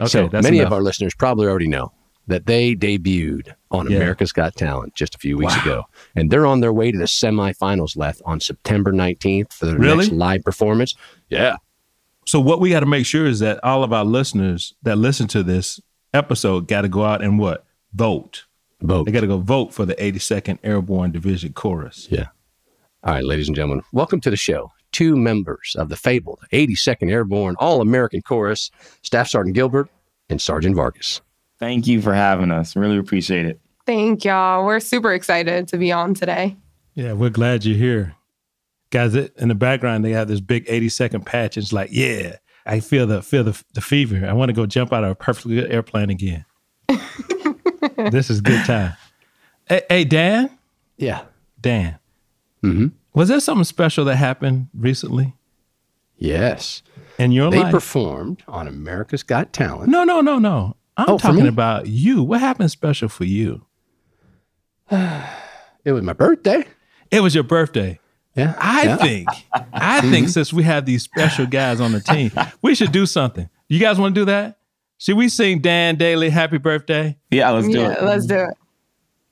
Okay, 0.00 0.08
so 0.08 0.28
that's 0.28 0.44
many 0.44 0.58
enough. 0.58 0.68
of 0.68 0.72
our 0.74 0.82
listeners 0.82 1.14
probably 1.14 1.46
already 1.46 1.68
know 1.68 1.92
that 2.28 2.46
they 2.46 2.74
debuted 2.74 3.52
on 3.70 3.90
Yeah. 3.90 3.96
America's 3.98 4.32
Got 4.32 4.54
Talent 4.56 4.94
just 4.94 5.14
a 5.14 5.18
few 5.18 5.36
weeks 5.38 5.56
Wow. 5.56 5.62
ago. 5.62 5.82
And 6.16 6.30
they're 6.30 6.46
on 6.46 6.60
their 6.60 6.72
way 6.72 6.90
to 6.92 6.98
the 6.98 7.04
semifinals 7.04 7.96
left 7.96 8.20
on 8.26 8.40
September 8.40 8.92
19th 8.92 9.52
for 9.52 9.66
their 9.66 9.76
Really? 9.78 9.98
next 10.06 10.12
live 10.12 10.44
performance. 10.44 10.94
Yeah. 11.30 11.56
So 12.26 12.40
what 12.40 12.60
we 12.60 12.70
got 12.70 12.80
to 12.80 12.86
make 12.86 13.06
sure 13.06 13.26
is 13.26 13.38
that 13.38 13.62
all 13.64 13.84
of 13.84 13.92
our 13.92 14.04
listeners 14.04 14.74
that 14.82 14.96
listen 14.98 15.28
to 15.28 15.42
this 15.42 15.80
episode 16.12 16.66
got 16.68 16.82
to 16.82 16.88
go 16.88 17.04
out 17.04 17.22
and 17.22 17.38
what 17.38 17.64
vote. 17.94 18.44
Vote. 18.82 19.04
They 19.06 19.12
got 19.12 19.20
to 19.20 19.26
go 19.28 19.38
vote 19.38 19.72
for 19.72 19.86
the 19.86 19.94
82nd 19.94 20.58
Airborne 20.62 21.12
Division 21.12 21.52
Chorus. 21.52 22.08
Yeah. 22.10 22.26
All 23.06 23.14
right, 23.14 23.24
ladies 23.24 23.46
and 23.46 23.54
gentlemen, 23.54 23.84
welcome 23.92 24.20
to 24.22 24.30
the 24.30 24.36
show. 24.36 24.72
Two 24.90 25.14
members 25.14 25.76
of 25.78 25.90
the 25.90 25.94
fabled 25.94 26.40
82nd 26.52 27.08
Airborne 27.08 27.54
All 27.60 27.80
American 27.80 28.20
Chorus, 28.20 28.72
Staff 29.02 29.28
Sergeant 29.28 29.54
Gilbert 29.54 29.88
and 30.28 30.42
Sergeant 30.42 30.74
Vargas. 30.74 31.20
Thank 31.60 31.86
you 31.86 32.02
for 32.02 32.12
having 32.12 32.50
us. 32.50 32.74
Really 32.74 32.98
appreciate 32.98 33.46
it. 33.46 33.60
Thank 33.86 34.24
y'all. 34.24 34.66
We're 34.66 34.80
super 34.80 35.14
excited 35.14 35.68
to 35.68 35.78
be 35.78 35.92
on 35.92 36.14
today. 36.14 36.56
Yeah, 36.94 37.12
we're 37.12 37.30
glad 37.30 37.64
you're 37.64 37.76
here, 37.76 38.16
guys. 38.90 39.14
In 39.14 39.46
the 39.46 39.54
background, 39.54 40.04
they 40.04 40.10
have 40.10 40.26
this 40.26 40.40
big 40.40 40.66
82nd 40.66 41.24
patch. 41.24 41.56
It's 41.56 41.72
like, 41.72 41.90
yeah, 41.92 42.38
I 42.66 42.80
feel 42.80 43.06
the 43.06 43.22
feel 43.22 43.44
the, 43.44 43.62
the 43.74 43.82
fever. 43.82 44.26
I 44.26 44.32
want 44.32 44.48
to 44.48 44.52
go 44.52 44.66
jump 44.66 44.92
out 44.92 45.04
of 45.04 45.10
a 45.10 45.14
perfectly 45.14 45.54
good 45.54 45.70
airplane 45.70 46.10
again. 46.10 46.44
this 48.10 48.30
is 48.30 48.40
good 48.40 48.64
time. 48.64 48.94
Hey, 49.68 49.82
hey, 49.88 50.02
Dan. 50.02 50.50
Yeah. 50.96 51.22
Dan. 51.60 52.00
Mhm. 52.66 52.92
Was 53.14 53.28
there 53.28 53.40
something 53.40 53.64
special 53.64 54.04
that 54.06 54.16
happened 54.16 54.68
recently 54.74 55.34
Yes. 56.18 56.82
in 57.18 57.32
your 57.32 57.50
They 57.50 57.60
life? 57.62 57.70
performed 57.72 58.42
on 58.48 58.66
America's 58.68 59.22
Got 59.22 59.52
Talent. 59.52 59.88
no, 59.90 60.04
no, 60.04 60.20
no, 60.20 60.38
no. 60.38 60.76
I'm 60.98 61.06
Oh, 61.10 61.18
talking 61.18 61.46
about 61.46 61.86
you. 61.86 62.22
What 62.22 62.40
happened 62.40 62.70
special 62.70 63.08
for 63.08 63.24
you? 63.24 63.62
It 65.84 65.92
was 65.92 66.02
my 66.02 66.14
birthday. 66.14 66.64
It 67.12 67.20
was 67.20 67.32
your 67.34 67.44
birthday. 67.44 68.00
Yeah. 68.34 68.54
I 68.58 68.82
Yeah. 68.84 68.96
think, 68.96 69.28
I 69.72 70.00
think 70.10 70.28
since 70.28 70.52
we 70.52 70.64
have 70.64 70.84
these 70.84 71.04
special 71.04 71.46
guys 71.46 71.80
on 71.80 71.92
the 71.92 72.00
team, 72.00 72.32
we 72.62 72.74
should 72.74 72.90
do 72.92 73.06
something. 73.06 73.48
You 73.68 73.78
guys 73.78 73.96
want 73.98 74.14
to 74.14 74.20
do 74.20 74.24
that? 74.24 74.58
Should 74.98 75.16
we 75.16 75.28
sing 75.28 75.60
Dan 75.60 75.96
Dailey 75.96 76.30
happy 76.30 76.58
birthday? 76.58 77.16
Yeah, 77.30 77.50
let's 77.50 77.68
do 77.68 77.78
yeah, 77.78 77.92
it. 77.92 78.02
let's 78.02 78.26
do 78.26 78.34
it. 78.34 78.50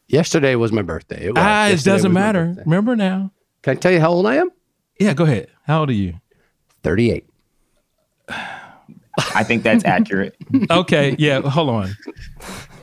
Yesterday 0.08 0.54
was 0.56 0.70
my 0.72 0.82
birthday. 0.82 1.26
It 1.26 1.34
was. 1.34 1.42
Ah, 1.44 1.68
it 1.68 1.82
doesn't 1.84 2.10
was 2.10 2.14
matter. 2.14 2.54
Remember 2.64 2.94
now? 2.96 3.32
Can 3.62 3.76
I 3.76 3.80
tell 3.80 3.92
you 3.92 4.00
how 4.00 4.10
old 4.10 4.26
I 4.26 4.36
am? 4.36 4.50
Yeah, 5.00 5.14
go 5.14 5.24
ahead. 5.24 5.48
How 5.66 5.80
old 5.80 5.90
are 5.90 5.94
you? 5.94 6.14
38. 6.82 7.26
I 8.28 9.44
think 9.44 9.62
that's 9.62 9.84
accurate. 9.84 10.36
Okay, 10.70 11.14
yeah, 11.18 11.40
hold 11.40 11.68
on. 11.70 11.90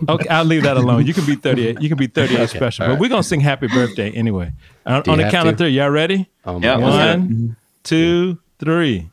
Okay, 0.10 0.28
I'll 0.30 0.44
leave 0.46 0.64
that 0.64 0.78
alone. 0.78 1.06
You 1.06 1.14
can 1.14 1.26
be 1.26 1.36
38. 1.36 1.82
You 1.82 1.90
can 1.90 1.98
be 1.98 2.08
38 2.08 2.36
Okay, 2.38 2.48
special. 2.58 2.86
all 2.86 2.92
But 2.94 3.00
we're 3.00 3.10
going 3.10 3.22
to 3.22 3.28
sing 3.28 3.40
happy 3.40 3.68
birthday 3.68 4.12
anyway. 4.12 4.52
On, 4.86 5.02
Do 5.04 5.12
on 5.12 5.18
the 5.18 5.24
have 5.26 5.32
count 5.32 5.50
of 5.50 5.58
three. 5.58 5.70
Y'all 5.70 5.90
ready? 5.90 6.30
Oh 6.46 6.60
my 6.60 6.66
Yep. 6.68 6.80
God. 6.80 6.84
let's 6.84 6.96
do 6.96 7.02
it. 7.02 7.08
One, 7.38 7.56
two, 7.84 8.40
three. 8.60 9.10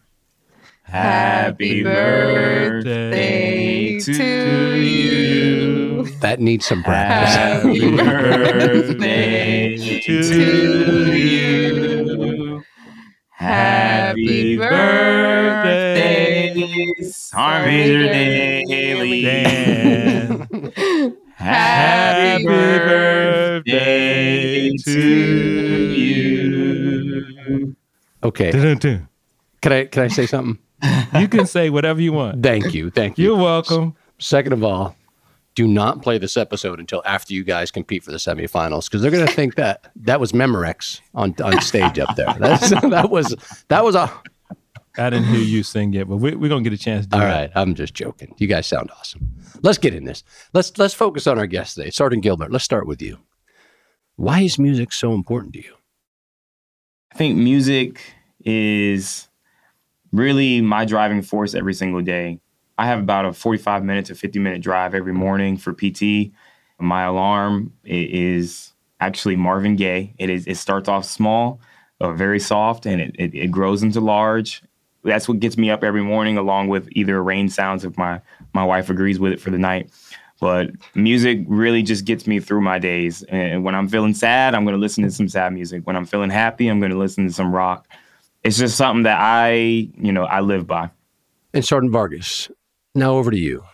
Happy 0.82 1.82
birthday 2.82 3.98
to 4.00 4.12
you. 4.76 5.17
That 6.20 6.40
needs 6.40 6.66
some 6.66 6.82
practice. 6.82 7.34
Happy 7.34 7.96
birthday 7.96 9.76
to 9.76 11.16
you. 11.16 12.62
Happy 13.30 14.56
birthday, 14.56 16.52
Sarmazer 17.02 18.10
Dailey. 18.66 19.22
Dan. 19.22 20.48
Happy 21.37 22.44
birthday 22.44 24.70
to 24.84 25.94
you. 25.94 27.76
Okay. 28.25 28.50
Dun-dun-dun. 28.50 29.08
Can 29.60 29.72
I 29.72 29.84
can 29.87 30.02
I 30.04 30.08
say 30.08 30.26
something? 30.26 30.58
You 31.14 31.28
can 31.28 31.46
say 31.46 31.70
whatever 31.70 32.00
you 32.00 32.12
want. 32.12 32.42
Thank 32.42 32.75
you. 32.75 32.90
Thank 32.90 33.18
you. 33.18 33.25
You're 33.26 33.37
welcome. 33.37 33.94
Second 34.18 34.52
of 34.52 34.64
all, 34.64 34.96
do 35.58 35.66
not 35.66 36.02
play 36.02 36.18
this 36.18 36.36
episode 36.36 36.78
until 36.78 37.02
after 37.04 37.34
you 37.34 37.42
guys 37.42 37.72
compete 37.72 38.04
for 38.04 38.12
the 38.12 38.18
semifinals 38.18 38.84
because 38.84 39.02
they're 39.02 39.10
going 39.10 39.26
to 39.26 39.32
think 39.32 39.56
that 39.56 39.90
that 39.96 40.20
was 40.20 40.30
Memorex 40.30 41.00
on, 41.16 41.34
on 41.42 41.60
stage 41.60 41.98
up 41.98 42.14
there. 42.14 42.32
That's, 42.38 42.70
that 42.90 43.10
was 43.10 43.34
that 43.66 43.82
was 43.82 43.96
a. 43.96 44.08
I 44.96 45.10
didn't 45.10 45.26
hear 45.26 45.40
you 45.40 45.64
sing 45.64 45.92
yet, 45.92 46.06
but 46.06 46.18
we, 46.18 46.36
we're 46.36 46.48
going 46.48 46.62
to 46.62 46.70
get 46.70 46.78
a 46.78 46.80
chance 46.80 47.06
to 47.06 47.10
do 47.10 47.16
All 47.16 47.24
that. 47.24 47.50
I'm 47.56 47.74
just 47.74 47.92
joking. 47.92 48.36
You 48.38 48.46
guys 48.46 48.68
sound 48.68 48.92
awesome. 49.00 49.34
Let's 49.60 49.78
get 49.78 49.96
in 49.96 50.04
this. 50.04 50.22
Let's 50.54 50.78
let's 50.78 50.94
focus 50.94 51.26
on 51.26 51.40
our 51.40 51.46
guest 51.48 51.74
today, 51.74 51.90
Sergeant 51.90 52.22
Gilbert. 52.22 52.52
Let's 52.52 52.64
start 52.64 52.86
with 52.86 53.02
you. 53.02 53.18
Why 54.14 54.42
is 54.42 54.60
music 54.60 54.92
so 54.92 55.12
important 55.12 55.54
to 55.54 55.58
you? 55.58 55.74
I 57.12 57.16
think 57.16 57.36
music 57.36 58.00
is 58.44 59.26
really 60.12 60.60
my 60.60 60.84
driving 60.84 61.22
force 61.22 61.56
every 61.56 61.74
single 61.74 62.02
day. 62.02 62.38
I 62.78 62.87
have 62.87 63.00
about 63.00 63.25
a 63.25 63.32
45 63.32 63.85
minute 63.85 64.06
to 64.06 64.14
50 64.14 64.38
minute 64.38 64.62
drive 64.62 64.94
every 64.94 65.12
morning 65.12 65.56
for 65.56 65.73
PT. 65.73 66.32
My 66.78 67.02
alarm 67.02 67.73
is 67.85 68.73
actually 69.00 69.35
Marvin 69.37 69.75
Gaye. 69.75 70.14
It 70.18 70.30
is. 70.30 70.47
It 70.47 70.56
starts 70.56 70.88
off 70.88 71.04
small, 71.04 71.61
uh, 72.00 72.12
very 72.12 72.38
soft, 72.38 72.87
and 72.87 73.00
it, 73.00 73.16
it, 73.18 73.35
it 73.35 73.50
grows 73.50 73.82
into 73.82 74.00
large. 74.00 74.62
That's 75.02 75.28
what 75.28 75.40
gets 75.40 75.56
me 75.56 75.70
up 75.70 75.82
every 75.82 76.02
morning, 76.02 76.38
along 76.38 76.68
with 76.68 76.88
either 76.92 77.23
rain 77.23 77.49
sounds 77.49 77.85
if 77.85 77.99
my 77.99 78.20
my 78.54 78.64
wife 78.64 78.90
agrees 78.90 79.18
with 79.18 79.32
it 79.32 79.40
for 79.40 79.50
the 79.50 79.58
night. 79.58 79.90
But 80.40 80.70
music 80.94 81.40
really 81.49 81.82
just 81.82 82.04
gets 82.04 82.28
me 82.28 82.38
through 82.38 82.61
my 82.61 82.78
days. 82.78 83.25
And 83.25 83.64
when 83.64 83.75
I'm 83.75 83.88
feeling 83.88 84.14
sad, 84.14 84.54
I'm 84.54 84.64
going 84.64 84.76
to 84.76 84.80
listen 84.80 85.02
to 85.02 85.11
some 85.11 85.28
sad 85.28 85.52
music. 85.52 85.85
When 85.85 85.97
I'm 85.97 86.06
feeling 86.06 86.30
happy, 86.30 86.68
I'm 86.68 86.78
going 86.78 86.92
to 86.92 86.99
listen 86.99 87.26
to 87.26 87.32
some 87.32 87.52
rock. 87.52 87.88
It's 88.44 88.56
just 88.56 88.76
something 88.76 89.02
that 89.02 89.18
I, 89.20 89.50
you 89.97 90.12
know, 90.12 90.25
I 90.25 90.40
live 90.40 90.64
by. 90.64 90.90
And 91.52 91.64
Sergeant 91.64 91.90
Vargas, 91.90 92.49
now 92.99 93.12
over 93.12 93.31
to 93.31 93.38
you. 93.38 93.64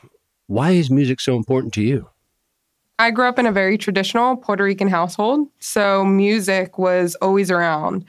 Why 0.46 0.72
is 0.72 0.90
music 0.90 1.20
so 1.20 1.36
important 1.36 1.72
to 1.74 1.82
you? 1.82 2.08
I 2.98 3.10
grew 3.10 3.26
up 3.26 3.38
in 3.38 3.46
a 3.46 3.52
very 3.52 3.76
traditional 3.76 4.36
Puerto 4.36 4.62
Rican 4.62 4.88
household, 4.88 5.48
so 5.58 6.04
music 6.04 6.78
was 6.78 7.16
always 7.16 7.50
around. 7.50 8.04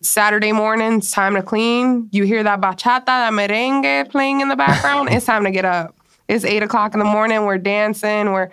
Saturday 0.00 0.52
mornings, 0.52 1.10
time 1.10 1.34
to 1.34 1.42
clean. 1.42 2.08
You 2.12 2.24
hear 2.24 2.42
that 2.42 2.60
bachata, 2.60 3.04
that 3.06 3.32
merengue 3.32 4.10
playing 4.10 4.40
in 4.40 4.48
the 4.48 4.56
background. 4.56 5.10
it's 5.10 5.26
time 5.26 5.44
to 5.44 5.50
get 5.50 5.64
up. 5.64 5.94
It's 6.28 6.44
eight 6.44 6.62
o'clock 6.62 6.94
in 6.94 6.98
the 6.98 7.04
morning. 7.04 7.44
We're 7.44 7.58
dancing. 7.58 8.32
We're 8.32 8.50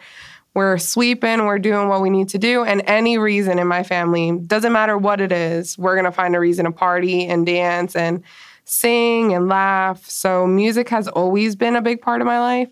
we're 0.54 0.78
sweeping. 0.78 1.46
We're 1.46 1.58
doing 1.60 1.88
what 1.88 2.02
we 2.02 2.12
need 2.12 2.30
to 2.30 2.38
do. 2.38 2.64
And 2.64 2.84
any 2.86 3.18
reason 3.18 3.58
in 3.58 3.68
my 3.68 3.82
family 3.82 4.38
doesn't 4.38 4.72
matter 4.72 4.98
what 4.98 5.20
it 5.20 5.32
is. 5.32 5.78
We're 5.78 5.96
gonna 5.96 6.12
find 6.12 6.36
a 6.36 6.40
reason 6.40 6.66
to 6.66 6.72
party 6.72 7.26
and 7.26 7.46
dance 7.46 7.96
and 7.96 8.24
sing 8.66 9.34
and 9.34 9.48
laugh. 9.48 10.06
So 10.10 10.48
music 10.48 10.90
has 10.90 11.08
always 11.08 11.56
been 11.56 11.76
a 11.76 11.82
big 11.82 12.02
part 12.02 12.22
of 12.22 12.28
my 12.28 12.40
life. 12.40 12.70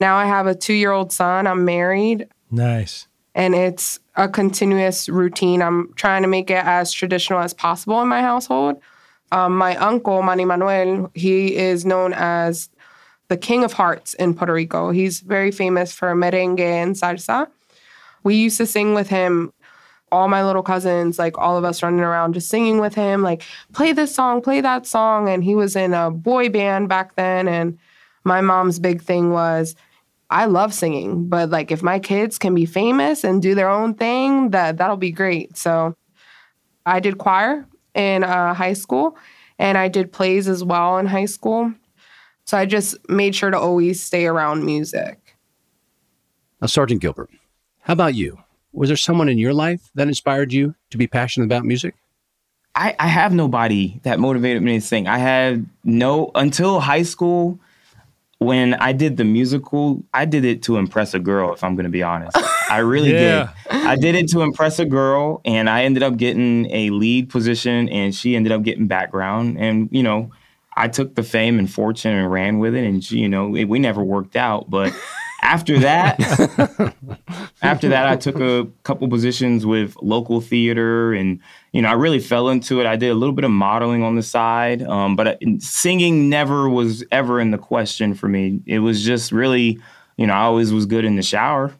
Now 0.00 0.16
I 0.16 0.26
have 0.26 0.46
a 0.46 0.54
two 0.54 0.74
year 0.74 0.92
old 0.92 1.12
son. 1.12 1.46
I'm 1.46 1.64
married 1.64 2.28
Nice. 2.50 3.06
and 3.34 3.54
it's 3.54 4.00
a 4.16 4.28
continuous 4.28 5.08
routine. 5.08 5.62
I'm 5.62 5.92
trying 5.94 6.22
to 6.22 6.28
make 6.28 6.50
it 6.50 6.64
as 6.64 6.92
traditional 6.92 7.40
as 7.40 7.52
possible 7.54 8.00
in 8.02 8.08
my 8.08 8.20
household. 8.20 8.80
Um, 9.30 9.56
my 9.56 9.76
uncle, 9.76 10.22
Manny 10.22 10.44
Manuel, 10.44 11.10
he 11.14 11.54
is 11.54 11.84
known 11.84 12.12
as 12.14 12.70
the 13.28 13.36
King 13.36 13.62
of 13.62 13.74
Hearts 13.74 14.14
in 14.14 14.34
Puerto 14.34 14.54
Rico. 14.54 14.90
He's 14.90 15.20
very 15.20 15.50
famous 15.50 15.92
for 15.92 16.14
merengue 16.14 16.60
and 16.60 16.94
salsa. 16.96 17.46
We 18.24 18.36
used 18.36 18.56
to 18.56 18.66
sing 18.66 18.94
with 18.94 19.08
him. 19.08 19.52
All 20.10 20.28
my 20.28 20.44
little 20.44 20.62
cousins, 20.62 21.18
like 21.18 21.36
all 21.38 21.56
of 21.56 21.64
us 21.64 21.82
running 21.82 22.00
around 22.00 22.34
just 22.34 22.48
singing 22.48 22.80
with 22.80 22.94
him, 22.94 23.22
like, 23.22 23.42
play 23.72 23.92
this 23.92 24.14
song, 24.14 24.40
play 24.40 24.60
that 24.60 24.86
song. 24.86 25.28
And 25.28 25.44
he 25.44 25.54
was 25.54 25.76
in 25.76 25.94
a 25.94 26.10
boy 26.10 26.48
band 26.48 26.88
back 26.88 27.14
then. 27.16 27.48
And 27.48 27.78
my 28.24 28.40
mom's 28.40 28.78
big 28.78 29.02
thing 29.02 29.32
was, 29.32 29.74
I 30.30 30.44
love 30.44 30.74
singing, 30.74 31.28
but 31.28 31.48
like 31.48 31.70
if 31.70 31.82
my 31.82 31.98
kids 31.98 32.38
can 32.38 32.54
be 32.54 32.66
famous 32.66 33.24
and 33.24 33.40
do 33.40 33.54
their 33.54 33.70
own 33.70 33.94
thing, 33.94 34.50
that 34.50 34.76
that'll 34.76 34.98
be 34.98 35.10
great. 35.10 35.56
So 35.56 35.96
I 36.84 37.00
did 37.00 37.16
choir 37.16 37.66
in 37.94 38.24
uh, 38.24 38.52
high 38.52 38.74
school 38.74 39.16
and 39.58 39.78
I 39.78 39.88
did 39.88 40.12
plays 40.12 40.46
as 40.46 40.62
well 40.62 40.98
in 40.98 41.06
high 41.06 41.24
school. 41.24 41.72
So 42.44 42.58
I 42.58 42.66
just 42.66 42.96
made 43.08 43.34
sure 43.34 43.50
to 43.50 43.58
always 43.58 44.02
stay 44.02 44.26
around 44.26 44.64
music. 44.64 45.36
Now, 46.60 46.66
Sergeant 46.66 47.00
Gilbert, 47.00 47.30
how 47.80 47.92
about 47.94 48.14
you? 48.14 48.38
Was 48.72 48.88
there 48.88 48.96
someone 48.96 49.28
in 49.28 49.38
your 49.38 49.54
life 49.54 49.90
that 49.94 50.08
inspired 50.08 50.52
you 50.52 50.74
to 50.90 50.98
be 50.98 51.06
passionate 51.06 51.46
about 51.46 51.64
music? 51.64 51.94
I, 52.74 52.94
I 52.98 53.08
have 53.08 53.32
nobody 53.32 54.00
that 54.04 54.20
motivated 54.20 54.62
me 54.62 54.78
to 54.78 54.84
sing. 54.84 55.08
I 55.08 55.18
had 55.18 55.66
no 55.84 56.30
until 56.34 56.80
high 56.80 57.02
school 57.02 57.58
when 58.38 58.74
I 58.74 58.92
did 58.92 59.16
the 59.16 59.24
musical, 59.24 60.04
I 60.14 60.24
did 60.24 60.44
it 60.44 60.62
to 60.64 60.76
impress 60.76 61.12
a 61.12 61.18
girl, 61.18 61.52
if 61.52 61.64
I'm 61.64 61.74
gonna 61.74 61.88
be 61.88 62.04
honest. 62.04 62.36
I 62.70 62.78
really 62.78 63.12
Yeah. 63.12 63.50
did. 63.68 63.82
I 63.84 63.96
did 63.96 64.14
it 64.14 64.28
to 64.30 64.42
impress 64.42 64.78
a 64.78 64.84
girl 64.84 65.40
and 65.44 65.68
I 65.68 65.84
ended 65.84 66.02
up 66.04 66.16
getting 66.16 66.70
a 66.70 66.90
lead 66.90 67.30
position 67.30 67.88
and 67.88 68.14
she 68.14 68.36
ended 68.36 68.52
up 68.52 68.62
getting 68.62 68.86
background. 68.86 69.58
And, 69.58 69.88
you 69.90 70.02
know, 70.04 70.30
I 70.76 70.86
took 70.86 71.16
the 71.16 71.24
fame 71.24 71.58
and 71.58 71.68
fortune 71.68 72.12
and 72.12 72.30
ran 72.30 72.60
with 72.60 72.76
it 72.76 72.84
and 72.84 73.10
you 73.10 73.28
know, 73.28 73.56
it, 73.56 73.64
we 73.64 73.80
never 73.80 74.04
worked 74.04 74.36
out. 74.36 74.70
But 74.70 74.94
after 75.42 75.78
that, 75.78 76.18
after 77.62 77.88
that, 77.88 78.06
I 78.06 78.16
took 78.16 78.40
a 78.40 78.66
couple 78.82 79.08
positions 79.08 79.64
with 79.64 79.96
local 80.02 80.40
theater, 80.40 81.12
and 81.12 81.40
you 81.72 81.82
know, 81.82 81.88
I 81.88 81.92
really 81.92 82.18
fell 82.18 82.48
into 82.48 82.80
it. 82.80 82.86
I 82.86 82.96
did 82.96 83.10
a 83.10 83.14
little 83.14 83.34
bit 83.34 83.44
of 83.44 83.50
modeling 83.50 84.02
on 84.02 84.16
the 84.16 84.22
side, 84.22 84.82
um, 84.82 85.16
but 85.16 85.28
I, 85.28 85.38
singing 85.58 86.28
never 86.28 86.68
was 86.68 87.04
ever 87.12 87.40
in 87.40 87.50
the 87.50 87.58
question 87.58 88.14
for 88.14 88.28
me. 88.28 88.60
It 88.66 88.80
was 88.80 89.04
just 89.04 89.32
really, 89.32 89.78
you 90.16 90.26
know, 90.26 90.32
I 90.32 90.42
always 90.42 90.72
was 90.72 90.86
good 90.86 91.04
in 91.04 91.16
the 91.16 91.22
shower. 91.22 91.72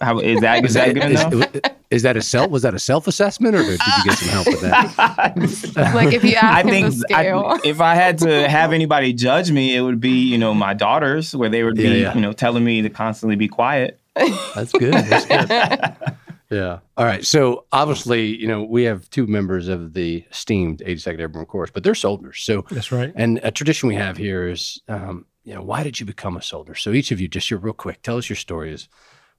How, 0.00 0.18
is 0.18 0.40
that 0.40 0.64
is 0.64 0.74
that 0.74 0.94
good 0.94 1.04
enough? 1.04 1.71
Is 1.92 2.02
that 2.02 2.16
a 2.16 2.22
self? 2.22 2.50
Was 2.50 2.62
that 2.62 2.72
a 2.72 2.78
self 2.78 3.06
assessment, 3.06 3.54
or 3.54 3.62
did 3.62 3.72
you 3.72 4.04
get 4.04 4.18
some 4.18 4.28
help 4.28 4.46
with 4.46 4.60
that? 4.62 5.92
Like 5.94 6.14
if 6.14 6.24
you 6.24 6.34
ask 6.34 6.44
I 6.44 6.60
him 6.62 6.68
think 6.68 6.86
the 6.86 6.92
scale. 6.92 7.44
I, 7.46 7.60
if 7.64 7.80
I 7.80 7.94
had 7.94 8.18
to 8.18 8.48
have 8.48 8.72
anybody 8.72 9.12
judge 9.12 9.50
me, 9.50 9.76
it 9.76 9.82
would 9.82 10.00
be 10.00 10.22
you 10.24 10.38
know 10.38 10.54
my 10.54 10.72
daughters, 10.72 11.36
where 11.36 11.50
they 11.50 11.62
would 11.62 11.74
be 11.76 11.82
Yeah, 11.84 11.94
yeah. 11.94 12.14
you 12.14 12.20
know 12.20 12.32
telling 12.32 12.64
me 12.64 12.80
to 12.82 12.88
constantly 12.88 13.36
be 13.36 13.48
quiet. 13.48 14.00
That's 14.14 14.72
good. 14.72 14.94
That's 14.94 15.26
good. 15.26 16.16
yeah. 16.50 16.78
All 16.96 17.04
right. 17.04 17.24
So 17.24 17.66
obviously, 17.72 18.36
you 18.36 18.46
know, 18.48 18.62
we 18.62 18.84
have 18.84 19.08
two 19.10 19.26
members 19.26 19.68
of 19.68 19.92
the 19.92 20.24
esteemed 20.30 20.82
82nd 20.86 21.20
Airborne 21.20 21.46
Chorus, 21.46 21.70
but 21.70 21.82
they're 21.82 21.94
soldiers. 21.94 22.42
So 22.42 22.64
That's 22.70 22.92
right. 22.92 23.12
And 23.14 23.40
a 23.42 23.50
tradition 23.50 23.88
we 23.88 23.96
have 23.96 24.16
here 24.16 24.48
is 24.48 24.80
um, 24.88 25.26
you 25.44 25.54
know, 25.54 25.62
why 25.62 25.82
did 25.82 25.98
you 25.98 26.06
become 26.06 26.36
a 26.36 26.42
soldier? 26.42 26.74
So 26.74 26.92
each 26.92 27.10
of 27.10 27.20
you, 27.20 27.28
just 27.28 27.50
your 27.50 27.58
real 27.58 27.74
quick, 27.74 28.02
tell 28.02 28.16
us 28.16 28.28
your 28.28 28.36
stories. 28.36 28.88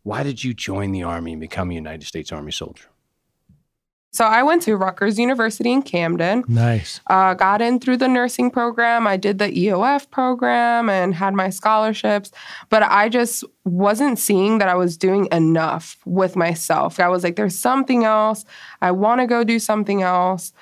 Why 0.03 0.23
did 0.23 0.43
you 0.43 0.53
join 0.53 0.91
the 0.91 1.03
Army 1.03 1.31
and 1.33 1.41
become 1.41 1.71
a 1.71 1.73
United 1.73 2.05
States 2.05 2.31
Army 2.31 2.51
soldier? 2.51 2.85
So 4.13 4.25
I 4.25 4.43
went 4.43 4.61
to 4.63 4.75
Rutgers 4.75 5.17
University 5.17 5.71
in 5.71 5.81
Camden. 5.81 6.43
Nice. 6.47 7.01
Uh, 7.07 7.33
got 7.33 7.63
in 7.63 7.79
through 7.79 7.97
the 7.97 8.07
nursing 8.07 8.51
program. 8.51 9.07
I 9.07 9.17
did 9.17 9.39
the 9.39 9.49
EOF 9.49 10.11
program 10.11 10.87
and 10.87 11.15
had 11.15 11.33
my 11.33 11.49
scholarships, 11.49 12.29
but 12.69 12.83
I 12.83 13.09
just 13.09 13.43
wasn't 13.65 14.19
seeing 14.19 14.59
that 14.59 14.69
I 14.69 14.75
was 14.75 14.97
doing 14.97 15.27
enough 15.31 15.97
with 16.05 16.35
myself. 16.35 16.99
I 16.99 17.07
was 17.07 17.23
like, 17.23 17.37
there's 17.37 17.57
something 17.57 18.03
else. 18.03 18.45
I 18.83 18.91
want 18.91 19.21
to 19.21 19.25
go 19.25 19.43
do 19.43 19.57
something 19.57 20.03
else. 20.03 20.53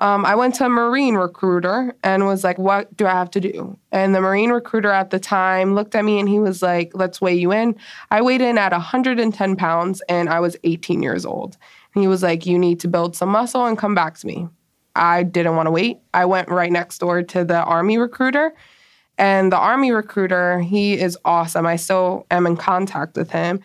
Um, 0.00 0.24
I 0.24 0.34
went 0.34 0.54
to 0.56 0.64
a 0.64 0.68
Marine 0.68 1.14
recruiter 1.14 1.94
and 2.02 2.26
was 2.26 2.42
like, 2.42 2.58
what 2.58 2.96
do 2.96 3.06
I 3.06 3.10
have 3.10 3.30
to 3.32 3.40
do? 3.40 3.78
And 3.92 4.14
the 4.14 4.20
Marine 4.22 4.50
recruiter 4.50 4.90
at 4.90 5.10
the 5.10 5.18
time 5.20 5.74
looked 5.74 5.94
at 5.94 6.06
me 6.06 6.18
and 6.18 6.28
he 6.28 6.38
was 6.38 6.62
like, 6.62 6.92
let's 6.94 7.20
weigh 7.20 7.34
you 7.34 7.52
in. 7.52 7.76
I 8.10 8.22
weighed 8.22 8.40
in 8.40 8.56
at 8.56 8.72
110 8.72 9.56
pounds 9.56 10.02
and 10.08 10.30
I 10.30 10.40
was 10.40 10.56
18 10.64 11.02
years 11.02 11.26
old. 11.26 11.58
And 11.94 12.02
He 12.02 12.08
was 12.08 12.22
like, 12.22 12.46
You 12.46 12.58
need 12.58 12.80
to 12.80 12.88
build 12.88 13.14
some 13.14 13.28
muscle 13.28 13.66
and 13.66 13.76
come 13.76 13.94
back 13.94 14.16
to 14.18 14.26
me. 14.26 14.48
I 14.96 15.22
didn't 15.22 15.56
want 15.56 15.66
to 15.66 15.70
wait. 15.70 15.98
I 16.14 16.24
went 16.24 16.48
right 16.48 16.72
next 16.72 16.98
door 16.98 17.22
to 17.22 17.44
the 17.44 17.62
Army 17.62 17.98
recruiter. 17.98 18.54
And 19.18 19.52
the 19.52 19.58
Army 19.58 19.92
recruiter, 19.92 20.60
he 20.60 20.98
is 20.98 21.18
awesome. 21.26 21.66
I 21.66 21.76
still 21.76 22.26
am 22.30 22.46
in 22.46 22.56
contact 22.56 23.16
with 23.16 23.30
him. 23.30 23.62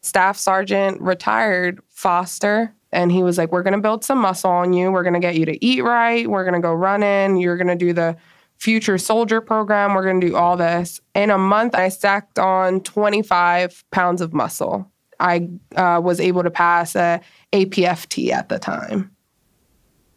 Staff 0.00 0.38
Sergeant 0.38 1.00
retired 1.02 1.80
Foster, 1.88 2.74
and 2.92 3.12
he 3.12 3.22
was 3.22 3.38
like, 3.38 3.52
We're 3.52 3.62
going 3.62 3.74
to 3.74 3.80
build 3.80 4.04
some 4.04 4.18
muscle 4.18 4.50
on 4.50 4.72
you. 4.72 4.90
We're 4.90 5.02
going 5.02 5.14
to 5.14 5.20
get 5.20 5.36
you 5.36 5.44
to 5.46 5.64
eat 5.64 5.82
right. 5.82 6.28
We're 6.28 6.44
going 6.44 6.54
to 6.54 6.60
go 6.60 6.72
running. 6.72 7.36
You're 7.36 7.56
going 7.56 7.68
to 7.68 7.76
do 7.76 7.92
the 7.92 8.16
future 8.58 8.98
soldier 8.98 9.40
program. 9.40 9.94
We're 9.94 10.04
going 10.04 10.20
to 10.20 10.26
do 10.26 10.36
all 10.36 10.56
this. 10.56 11.00
In 11.14 11.30
a 11.30 11.38
month, 11.38 11.74
I 11.74 11.88
stacked 11.88 12.38
on 12.38 12.80
25 12.80 13.84
pounds 13.90 14.20
of 14.20 14.32
muscle. 14.32 14.90
I 15.20 15.48
uh, 15.76 16.00
was 16.02 16.20
able 16.20 16.42
to 16.42 16.50
pass 16.50 16.94
a 16.94 17.20
APFT 17.52 18.30
at 18.30 18.48
the 18.48 18.58
time. 18.58 19.10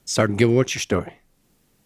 Sergeant 0.05 0.39
Gilbert, 0.39 0.55
what's 0.55 0.75
your 0.75 0.81
story? 0.81 1.20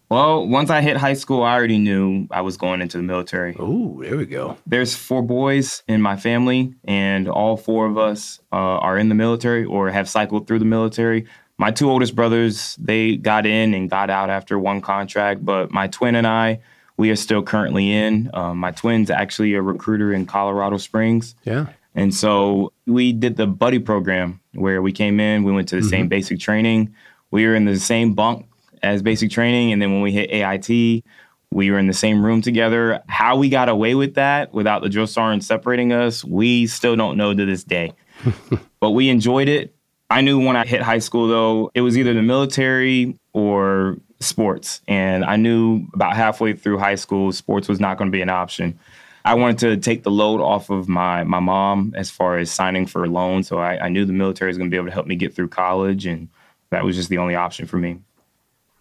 Well, 0.08 0.46
once 0.46 0.70
I 0.70 0.82
hit 0.82 0.96
high 0.96 1.14
school, 1.14 1.42
I 1.42 1.54
already 1.54 1.78
knew 1.78 2.28
I 2.30 2.40
was 2.42 2.56
going 2.56 2.80
into 2.80 2.96
the 2.96 3.02
military. 3.02 3.56
Oh, 3.58 4.00
there 4.00 4.16
we 4.16 4.26
go. 4.26 4.56
There's 4.66 4.94
four 4.94 5.22
boys 5.22 5.82
in 5.88 6.00
my 6.00 6.16
family, 6.16 6.74
and 6.84 7.28
all 7.28 7.56
four 7.56 7.86
of 7.86 7.98
us 7.98 8.38
uh, 8.52 8.56
are 8.56 8.96
in 8.96 9.08
the 9.08 9.16
military 9.16 9.64
or 9.64 9.90
have 9.90 10.08
cycled 10.08 10.46
through 10.46 10.60
the 10.60 10.64
military. 10.64 11.26
My 11.58 11.72
two 11.72 11.90
oldest 11.90 12.14
brothers, 12.14 12.76
they 12.76 13.16
got 13.16 13.46
in 13.46 13.74
and 13.74 13.90
got 13.90 14.10
out 14.10 14.30
after 14.30 14.58
one 14.58 14.80
contract, 14.80 15.44
but 15.44 15.72
my 15.72 15.88
twin 15.88 16.14
and 16.14 16.26
I, 16.26 16.60
we 16.96 17.10
are 17.10 17.16
still 17.16 17.42
currently 17.42 17.90
in. 17.92 18.30
Um, 18.32 18.58
my 18.58 18.70
twin's 18.70 19.10
actually 19.10 19.54
a 19.54 19.62
recruiter 19.62 20.12
in 20.12 20.26
Colorado 20.26 20.76
Springs. 20.76 21.34
Yeah. 21.44 21.66
And 21.94 22.14
so 22.14 22.72
we 22.86 23.12
did 23.12 23.36
the 23.36 23.46
buddy 23.46 23.78
program 23.78 24.40
where 24.52 24.82
we 24.82 24.92
came 24.92 25.18
in, 25.18 25.44
we 25.44 25.52
went 25.52 25.68
to 25.70 25.76
the 25.76 25.80
mm-hmm. 25.80 25.90
same 25.90 26.08
basic 26.08 26.38
training. 26.38 26.94
We 27.30 27.46
were 27.46 27.54
in 27.54 27.64
the 27.64 27.80
same 27.80 28.12
bunk 28.12 28.46
as 28.86 29.02
basic 29.02 29.30
training. 29.30 29.72
And 29.72 29.80
then 29.80 29.92
when 29.92 30.02
we 30.02 30.12
hit 30.12 30.30
AIT, 30.30 31.04
we 31.50 31.70
were 31.70 31.78
in 31.78 31.86
the 31.86 31.94
same 31.94 32.24
room 32.24 32.42
together. 32.42 33.02
How 33.08 33.36
we 33.36 33.48
got 33.48 33.68
away 33.68 33.94
with 33.94 34.14
that 34.14 34.52
without 34.52 34.82
the 34.82 34.88
drill 34.88 35.06
sergeant 35.06 35.44
separating 35.44 35.92
us, 35.92 36.24
we 36.24 36.66
still 36.66 36.96
don't 36.96 37.16
know 37.16 37.34
to 37.34 37.44
this 37.44 37.64
day. 37.64 37.92
but 38.80 38.90
we 38.90 39.08
enjoyed 39.08 39.48
it. 39.48 39.74
I 40.08 40.20
knew 40.20 40.44
when 40.44 40.56
I 40.56 40.64
hit 40.64 40.82
high 40.82 41.00
school, 41.00 41.28
though, 41.28 41.70
it 41.74 41.80
was 41.80 41.98
either 41.98 42.14
the 42.14 42.22
military 42.22 43.18
or 43.32 43.98
sports. 44.20 44.80
And 44.86 45.24
I 45.24 45.36
knew 45.36 45.86
about 45.94 46.16
halfway 46.16 46.54
through 46.54 46.78
high 46.78 46.94
school, 46.94 47.32
sports 47.32 47.68
was 47.68 47.80
not 47.80 47.98
going 47.98 48.10
to 48.10 48.16
be 48.16 48.22
an 48.22 48.30
option. 48.30 48.78
I 49.24 49.34
wanted 49.34 49.58
to 49.58 49.76
take 49.78 50.04
the 50.04 50.10
load 50.10 50.40
off 50.40 50.70
of 50.70 50.88
my 50.88 51.24
my 51.24 51.40
mom 51.40 51.92
as 51.96 52.10
far 52.10 52.38
as 52.38 52.48
signing 52.48 52.86
for 52.86 53.02
a 53.02 53.08
loan. 53.08 53.42
So 53.42 53.58
I, 53.58 53.86
I 53.86 53.88
knew 53.88 54.04
the 54.04 54.12
military 54.12 54.48
was 54.48 54.56
going 54.56 54.70
to 54.70 54.74
be 54.74 54.76
able 54.76 54.86
to 54.86 54.92
help 54.92 55.08
me 55.08 55.16
get 55.16 55.34
through 55.34 55.48
college, 55.48 56.06
and 56.06 56.28
that 56.70 56.84
was 56.84 56.94
just 56.94 57.08
the 57.08 57.18
only 57.18 57.34
option 57.34 57.66
for 57.66 57.76
me. 57.76 57.98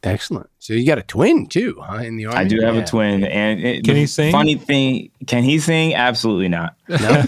Excellent. 0.05 0.49
So 0.59 0.73
you 0.73 0.85
got 0.85 0.97
a 0.97 1.03
twin 1.03 1.47
too, 1.47 1.81
huh? 1.81 1.97
In 1.97 2.15
the 2.17 2.27
army, 2.27 2.39
I 2.39 2.43
do 2.43 2.61
have 2.61 2.75
yeah. 2.75 2.81
a 2.81 2.87
twin, 2.87 3.23
and 3.23 3.59
it, 3.59 3.83
can 3.83 3.95
he 3.95 4.05
sing? 4.05 4.31
Funny 4.31 4.55
thing, 4.55 5.09
can 5.27 5.43
he 5.43 5.59
sing? 5.59 5.95
Absolutely 5.95 6.49
not. 6.49 6.75
No, 6.87 7.23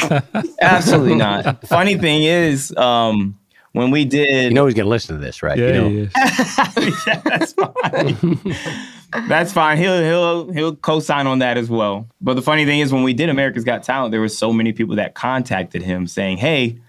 absolutely 0.62 1.16
not. 1.16 1.68
Funny 1.68 1.98
thing 1.98 2.24
is, 2.24 2.76
um, 2.78 3.38
when 3.74 3.92
we 3.92 4.06
did, 4.06 4.46
you 4.46 4.54
know 4.54 4.66
he's 4.66 4.76
going 4.76 4.86
to 4.86 4.90
listen 4.90 5.16
to 5.16 5.22
this, 5.22 5.42
right? 5.42 5.58
Yeah, 5.58 5.68
you 5.68 5.74
know? 5.74 5.90
yeah 5.90 7.22
that's 7.24 7.54
fine. 7.54 8.40
That's 9.28 9.54
fine. 9.54 9.78
He'll 9.78 10.02
he'll 10.02 10.52
he'll 10.52 10.76
co-sign 10.76 11.28
on 11.28 11.40
that 11.40 11.58
as 11.58 11.70
well. 11.70 12.08
But 12.22 12.36
the 12.36 12.42
funny 12.42 12.66
thing 12.66 12.80
is, 12.80 12.92
when 12.92 13.04
we 13.04 13.13
did 13.13 13.30
America's 13.30 13.63
Got 13.63 13.84
Talent, 13.84 14.12
there 14.12 14.22
were 14.22 14.30
so 14.30 14.52
many 14.52 14.74
people 14.74 14.96
that 14.98 15.16
contacted 15.16 15.82
him 15.82 16.08
saying, 16.08 16.38
"Hey, 16.38 16.80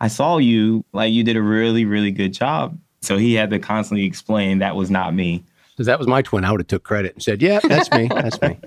I 0.00 0.08
saw 0.08 0.38
you. 0.38 0.84
Like 0.92 1.12
you 1.12 1.22
did 1.22 1.36
a 1.36 1.42
really 1.42 1.84
really 1.84 2.10
good 2.10 2.32
job." 2.32 2.78
So 3.00 3.16
he 3.16 3.34
had 3.34 3.50
to 3.50 3.58
constantly 3.58 4.04
explain 4.04 4.58
that 4.58 4.76
was 4.76 4.90
not 4.90 5.14
me. 5.14 5.44
Because 5.70 5.86
that 5.86 5.98
was 5.98 6.08
my 6.08 6.22
twin. 6.22 6.44
I 6.44 6.50
would 6.50 6.60
have 6.60 6.66
took 6.66 6.82
credit 6.82 7.14
and 7.14 7.22
said, 7.22 7.40
"Yeah, 7.40 7.60
that's 7.62 7.88
me. 7.92 8.08
That's 8.08 8.40
me." 8.42 8.58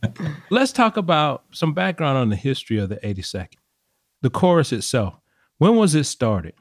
Let's 0.50 0.70
talk 0.70 0.96
about 0.96 1.44
some 1.50 1.74
background 1.74 2.16
on 2.16 2.28
the 2.28 2.36
history 2.36 2.78
of 2.78 2.88
the 2.88 2.96
82nd. 2.96 3.56
The 4.22 4.30
chorus 4.30 4.72
itself. 4.72 5.14
When 5.58 5.74
was 5.74 5.96
it 5.96 6.04
started? 6.04 6.54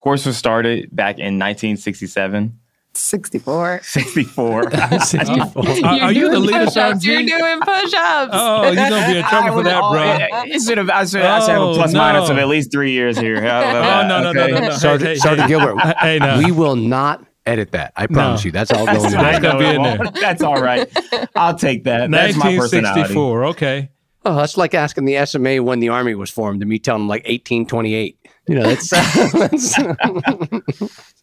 Chorus 0.00 0.26
was 0.26 0.36
started 0.36 0.88
back 0.94 1.18
in 1.18 1.38
1967. 1.38 2.58
64. 2.94 3.80
64. 3.82 4.70
64. 5.00 5.68
Are, 5.84 6.00
are 6.00 6.12
you 6.12 6.30
the 6.30 6.38
leader, 6.38 6.66
Sergeant? 6.70 7.04
You're 7.04 7.38
doing 7.38 7.60
push-ups. 7.60 8.30
Oh, 8.32 8.64
you're 8.64 8.74
gonna 8.74 9.06
be 9.06 9.18
in 9.18 9.24
trouble 9.28 9.58
for 9.58 9.62
that, 9.64 9.80
bro. 9.80 10.00
I 10.00 10.58
should 10.58 10.78
have. 10.78 10.90
I 10.90 11.02
oh, 11.02 11.06
should, 11.06 11.22
I 11.22 11.40
should 11.40 11.50
have 11.50 11.62
a 11.62 11.74
plus 11.74 11.92
no. 11.92 12.00
minus 12.00 12.28
of 12.28 12.38
at 12.38 12.48
least 12.48 12.72
three 12.72 12.92
years 12.92 13.18
here. 13.18 13.36
Oh 13.36 13.40
no, 13.40 14.06
no, 14.08 14.32
no, 14.32 14.46
no, 14.46 14.58
no, 14.58 14.70
Sergeant, 14.70 15.08
Hey, 15.08 15.14
hey, 15.14 15.18
Sergeant 15.18 15.42
hey. 15.42 15.48
Gilbert, 15.48 15.78
Hey, 15.98 16.18
no. 16.18 16.38
we 16.38 16.50
will 16.52 16.76
not 16.76 17.24
edit 17.46 17.72
that. 17.72 17.92
I 17.96 18.06
promise 18.06 18.44
you. 18.44 18.52
That's 18.52 18.70
all 18.72 18.84
going 18.86 19.00
That's 19.00 19.12
there. 19.14 19.40
gonna 19.40 19.58
be 19.58 19.66
in 19.66 19.82
there. 19.82 19.98
That's 20.20 20.42
all 20.42 20.60
right. 20.60 20.90
I'll 21.34 21.56
take 21.56 21.84
that. 21.84 22.10
That's 22.10 22.36
my 22.36 22.56
personality. 22.56 23.00
1964. 23.14 23.44
Okay. 23.46 23.90
Oh, 24.24 24.36
that's 24.36 24.56
like 24.56 24.74
asking 24.74 25.06
the 25.06 25.24
SMA 25.24 25.62
when 25.62 25.80
the 25.80 25.88
army 25.88 26.14
was 26.14 26.30
formed 26.30 26.60
and 26.60 26.68
me 26.68 26.78
telling 26.78 27.02
them 27.02 27.08
like 27.08 27.22
1828. 27.22 28.18
You 28.48 28.54
know, 28.56 28.62
that's, 28.62 28.90
that's 28.90 29.78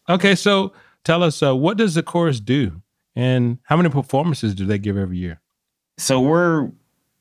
Okay. 0.08 0.34
So 0.34 0.72
tell 1.06 1.22
us, 1.22 1.40
uh, 1.42 1.54
what 1.54 1.78
does 1.78 1.94
the 1.94 2.02
chorus 2.02 2.40
do, 2.40 2.82
and 3.14 3.58
how 3.62 3.76
many 3.76 3.88
performances 3.88 4.54
do 4.54 4.66
they 4.66 4.78
give 4.78 4.98
every 4.98 5.16
year? 5.16 5.40
So 5.98 6.20
we're, 6.20 6.70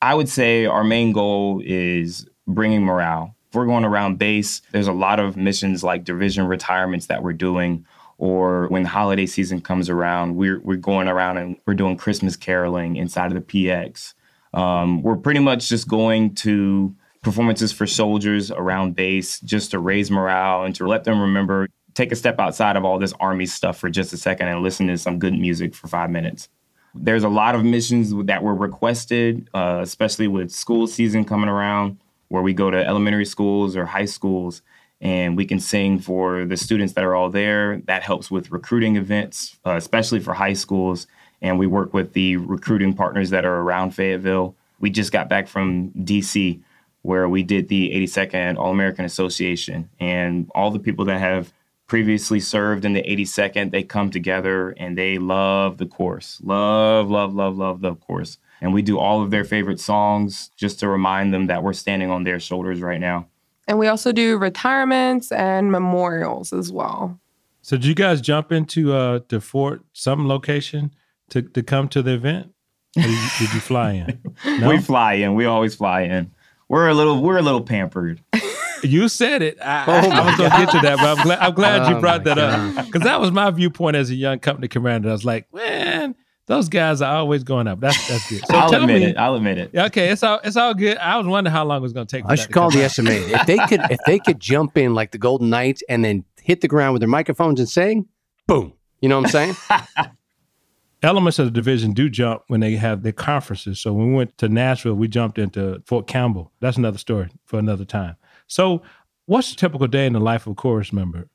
I 0.02 0.16
would 0.16 0.28
say, 0.28 0.66
our 0.66 0.84
main 0.84 1.14
goal 1.14 1.62
is 1.64 2.28
bringing 2.48 2.84
morale. 2.84 3.36
If 3.48 3.56
we're 3.56 3.68
going 3.68 3.86
around 3.86 4.18
base, 4.18 4.62
there's 4.72 4.88
a 4.88 4.94
lot 4.94 5.20
of 5.20 5.38
missions 5.38 5.84
like 5.84 6.04
division 6.04 6.48
retirements 6.48 7.06
that 7.06 7.24
we're 7.24 7.34
doing, 7.34 7.86
or 8.18 8.68
when 8.70 8.86
holiday 8.86 9.28
season 9.28 9.62
comes 9.62 9.88
around, 9.88 10.36
we're 10.36 10.60
we're 10.62 10.78
going 10.78 11.08
around 11.08 11.38
and 11.38 11.56
we're 11.68 11.76
doing 11.76 11.96
Christmas 11.96 12.36
caroling 12.36 12.96
inside 12.96 13.32
of 13.32 13.36
the 13.36 13.42
PX. 13.42 14.14
Um, 14.54 15.04
we're 15.04 15.18
pretty 15.18 15.42
much 15.42 15.70
just 15.70 15.88
going 15.88 16.34
to 16.36 16.96
performances 17.22 17.72
for 17.72 17.86
soldiers 17.86 18.52
around 18.52 18.96
base 18.96 19.40
just 19.42 19.72
to 19.72 19.80
raise 19.80 20.10
morale 20.10 20.64
and 20.64 20.76
to 20.76 20.88
let 20.88 21.04
them 21.04 21.20
remember 21.20 21.68
take 21.96 22.12
a 22.12 22.16
step 22.16 22.40
outside 22.40 22.76
of 22.76 22.86
all 22.86 23.00
this 23.00 23.14
army 23.20 23.46
stuff 23.46 23.80
for 23.80 23.90
just 23.90 24.14
a 24.14 24.18
second 24.18 24.50
and 24.50 24.62
listen 24.62 24.88
to 24.88 24.98
some 24.98 25.18
good 25.18 25.34
music 25.34 25.74
for 25.74 25.88
five 25.88 26.12
minutes. 26.12 26.50
There's 26.94 27.24
a 27.24 27.30
lot 27.30 27.56
of 27.56 27.66
missions 27.66 28.14
that 28.26 28.44
were 28.44 28.54
requested, 28.54 29.50
uh, 29.54 29.80
especially 29.82 30.28
with 30.28 30.52
school 30.52 30.88
season 30.88 31.26
coming 31.26 31.50
around, 31.50 31.98
where 32.28 32.44
we 32.44 32.54
go 32.54 32.70
to 32.70 32.86
elementary 32.86 33.26
schools 33.26 33.76
or 33.76 33.86
high 33.86 34.06
schools 34.06 34.62
and 35.02 35.36
we 35.36 35.46
can 35.46 35.60
sing 35.60 36.00
for 36.00 36.46
the 36.46 36.58
students 36.58 36.94
that 36.94 37.04
are 37.04 37.16
all 37.16 37.30
there. 37.30 37.82
That 37.86 38.04
helps 38.04 38.32
with 38.32 38.52
recruiting 38.52 38.96
events, 38.96 39.58
uh, 39.66 39.76
especially 39.76 40.20
for 40.20 40.34
high 40.34 40.54
schools. 40.54 41.08
And 41.42 41.60
we 41.60 41.68
work 41.68 41.94
with 41.94 42.14
the 42.14 42.38
recruiting 42.38 42.94
partners 42.94 43.30
that 43.32 43.46
are 43.46 43.58
around 43.58 43.92
Fayetteville. 43.92 44.56
We 44.80 44.90
just 44.90 45.12
got 45.12 45.30
back 45.30 45.48
from 45.48 45.92
DC, 45.92 46.62
where 47.02 47.28
we 47.28 47.44
did 47.44 47.68
the 47.68 47.92
82nd 47.92 48.58
All 48.58 48.72
American 48.72 49.06
Association. 49.06 49.90
And 50.00 50.50
all 50.56 50.72
the 50.72 50.80
people 50.80 51.06
that 51.06 51.20
have 51.20 51.54
previously 51.88 52.40
served 52.40 52.86
in 52.86 52.94
the 52.94 53.04
82nd, 53.04 53.72
they 53.72 53.84
come 53.84 54.10
together 54.10 54.72
and 54.72 54.98
they 54.98 55.18
love 55.18 55.78
the 55.78 55.86
course. 55.86 56.40
Love, 56.44 57.10
love, 57.10 57.34
love, 57.34 57.58
love 57.58 57.82
the 57.82 57.96
course. 57.96 58.38
And 58.62 58.74
we 58.74 58.82
do 58.82 58.98
all 58.98 59.22
of 59.22 59.32
their 59.32 59.44
favorite 59.44 59.80
songs 59.80 60.50
just 60.56 60.80
to 60.80 60.88
remind 60.88 61.34
them 61.34 61.48
that 61.48 61.64
we're 61.64 61.74
standing 61.74 62.10
on 62.10 62.24
their 62.24 62.40
shoulders 62.40 62.82
right 62.82 63.00
now. 63.00 63.28
And 63.68 63.78
we 63.80 63.88
also 63.88 64.12
do 64.12 64.38
retirements 64.38 65.32
and 65.32 65.72
memorials 65.72 66.54
as 66.54 66.72
well. 66.72 67.20
So 67.62 67.78
did 67.78 67.86
you 67.86 67.96
guys 67.96 68.22
jump 68.22 68.52
into 68.52 68.94
uh 68.94 69.20
to 69.30 69.42
Fort 69.42 69.84
some 69.92 70.28
location 70.28 70.92
to 71.30 71.42
to 71.42 71.64
come 71.64 71.90
to 71.90 72.04
the 72.04 72.14
event? 72.14 72.54
Or 72.96 73.02
did, 73.02 73.10
you, 73.10 73.30
did 73.40 73.54
you 73.56 73.60
fly 73.60 73.92
in? 73.94 74.22
No? 74.60 74.70
We 74.70 74.78
fly 74.80 75.14
in. 75.14 75.34
We 75.34 75.46
always 75.46 75.76
fly 75.76 76.02
in. 76.02 76.32
We're 76.70 76.88
a 76.88 76.94
little 76.94 77.22
we're 77.22 77.38
a 77.38 77.42
little 77.42 77.62
pampered. 77.62 78.22
You 78.86 79.08
said 79.10 79.42
it. 79.42 79.58
I, 79.62 79.86
oh, 79.88 79.92
I, 80.10 80.20
I 80.22 80.26
was 80.26 80.36
going 80.38 80.52
to 80.52 80.58
get 80.58 80.70
to 80.72 80.80
that, 80.82 80.98
but 80.98 81.18
I'm 81.18 81.24
glad, 81.24 81.40
I'm 81.40 81.54
glad 81.54 81.82
Oh, 81.84 81.90
you 81.96 82.00
brought 82.00 82.26
my 82.26 82.34
that 82.36 82.38
up 82.78 82.86
because 82.86 83.02
that 83.04 83.20
was 83.20 83.32
my 83.32 83.50
viewpoint 83.52 83.96
as 83.96 84.10
a 84.10 84.16
young 84.16 84.40
company 84.40 84.68
commander. 84.68 85.10
I 85.10 85.12
was 85.12 85.26
like, 85.26 85.52
man, 85.54 86.16
Those 86.48 86.70
guys 86.70 87.02
are 87.02 87.16
always 87.18 87.44
going 87.44 87.68
up. 87.68 87.80
That's 87.80 88.08
that's 88.08 88.30
good. 88.30 88.46
So 88.48 88.56
I'll 88.56 88.70
tell 88.70 88.82
admit 88.84 89.02
me, 89.02 89.08
it. 89.10 89.18
I'll 89.18 89.36
admit 89.36 89.58
it. 89.58 89.72
Okay, 89.76 90.10
it's 90.10 90.22
all 90.24 90.40
it's 90.44 90.56
all 90.56 90.74
good. 90.76 90.98
I 90.98 91.18
was 91.18 91.26
wondering 91.26 91.52
how 91.52 91.66
long 91.66 91.78
it 91.80 91.82
was 91.82 91.94
going 91.94 92.06
to 92.08 92.16
take. 92.18 92.24
for 92.26 92.32
I 92.32 92.36
should 92.36 92.52
call 92.52 92.70
come 92.70 92.80
the 92.80 92.86
out. 92.86 92.92
SMA. 92.92 93.12
If 93.12 93.46
they 93.48 93.58
could, 93.58 93.82
if 93.90 94.00
they 94.06 94.20
could 94.20 94.40
jump 94.40 94.78
in 94.78 94.94
like 94.94 95.12
the 95.12 95.18
Golden 95.18 95.50
Knights 95.50 95.82
and 95.90 96.06
then 96.06 96.24
hit 96.42 96.62
the 96.62 96.68
ground 96.68 96.94
with 96.94 97.00
their 97.02 97.10
microphones 97.10 97.60
and 97.60 97.68
sing, 97.68 98.08
boom. 98.48 98.74
You 99.02 99.10
know 99.10 99.20
what 99.22 99.36
I'm 99.36 99.56
saying? 99.56 99.56
Elements 101.04 101.38
of 101.38 101.46
the 101.46 101.52
division 101.52 101.94
do 101.94 102.10
jump 102.10 102.44
when 102.48 102.62
they 102.62 102.76
have 102.78 103.04
their 103.04 103.12
conferences. 103.12 103.80
So 103.80 103.94
when 103.94 104.08
we 104.10 104.14
went 104.16 104.38
to 104.40 104.50
Nashville, 104.50 104.96
we 104.96 105.08
jumped 105.08 105.38
into 105.38 105.82
Fort 105.86 106.08
Campbell. 106.08 106.52
That's 106.62 106.78
another 106.78 106.98
story 106.98 107.30
for 107.46 107.60
another 107.60 107.86
time. 107.86 108.16
So, 108.48 108.82
what's 109.26 109.52
a 109.52 109.56
typical 109.56 109.88
day 109.88 110.06
in 110.06 110.14
the 110.14 110.20
life 110.20 110.46
of 110.48 110.52
a 110.52 110.56
chorus 110.56 110.94
member? 110.94 111.28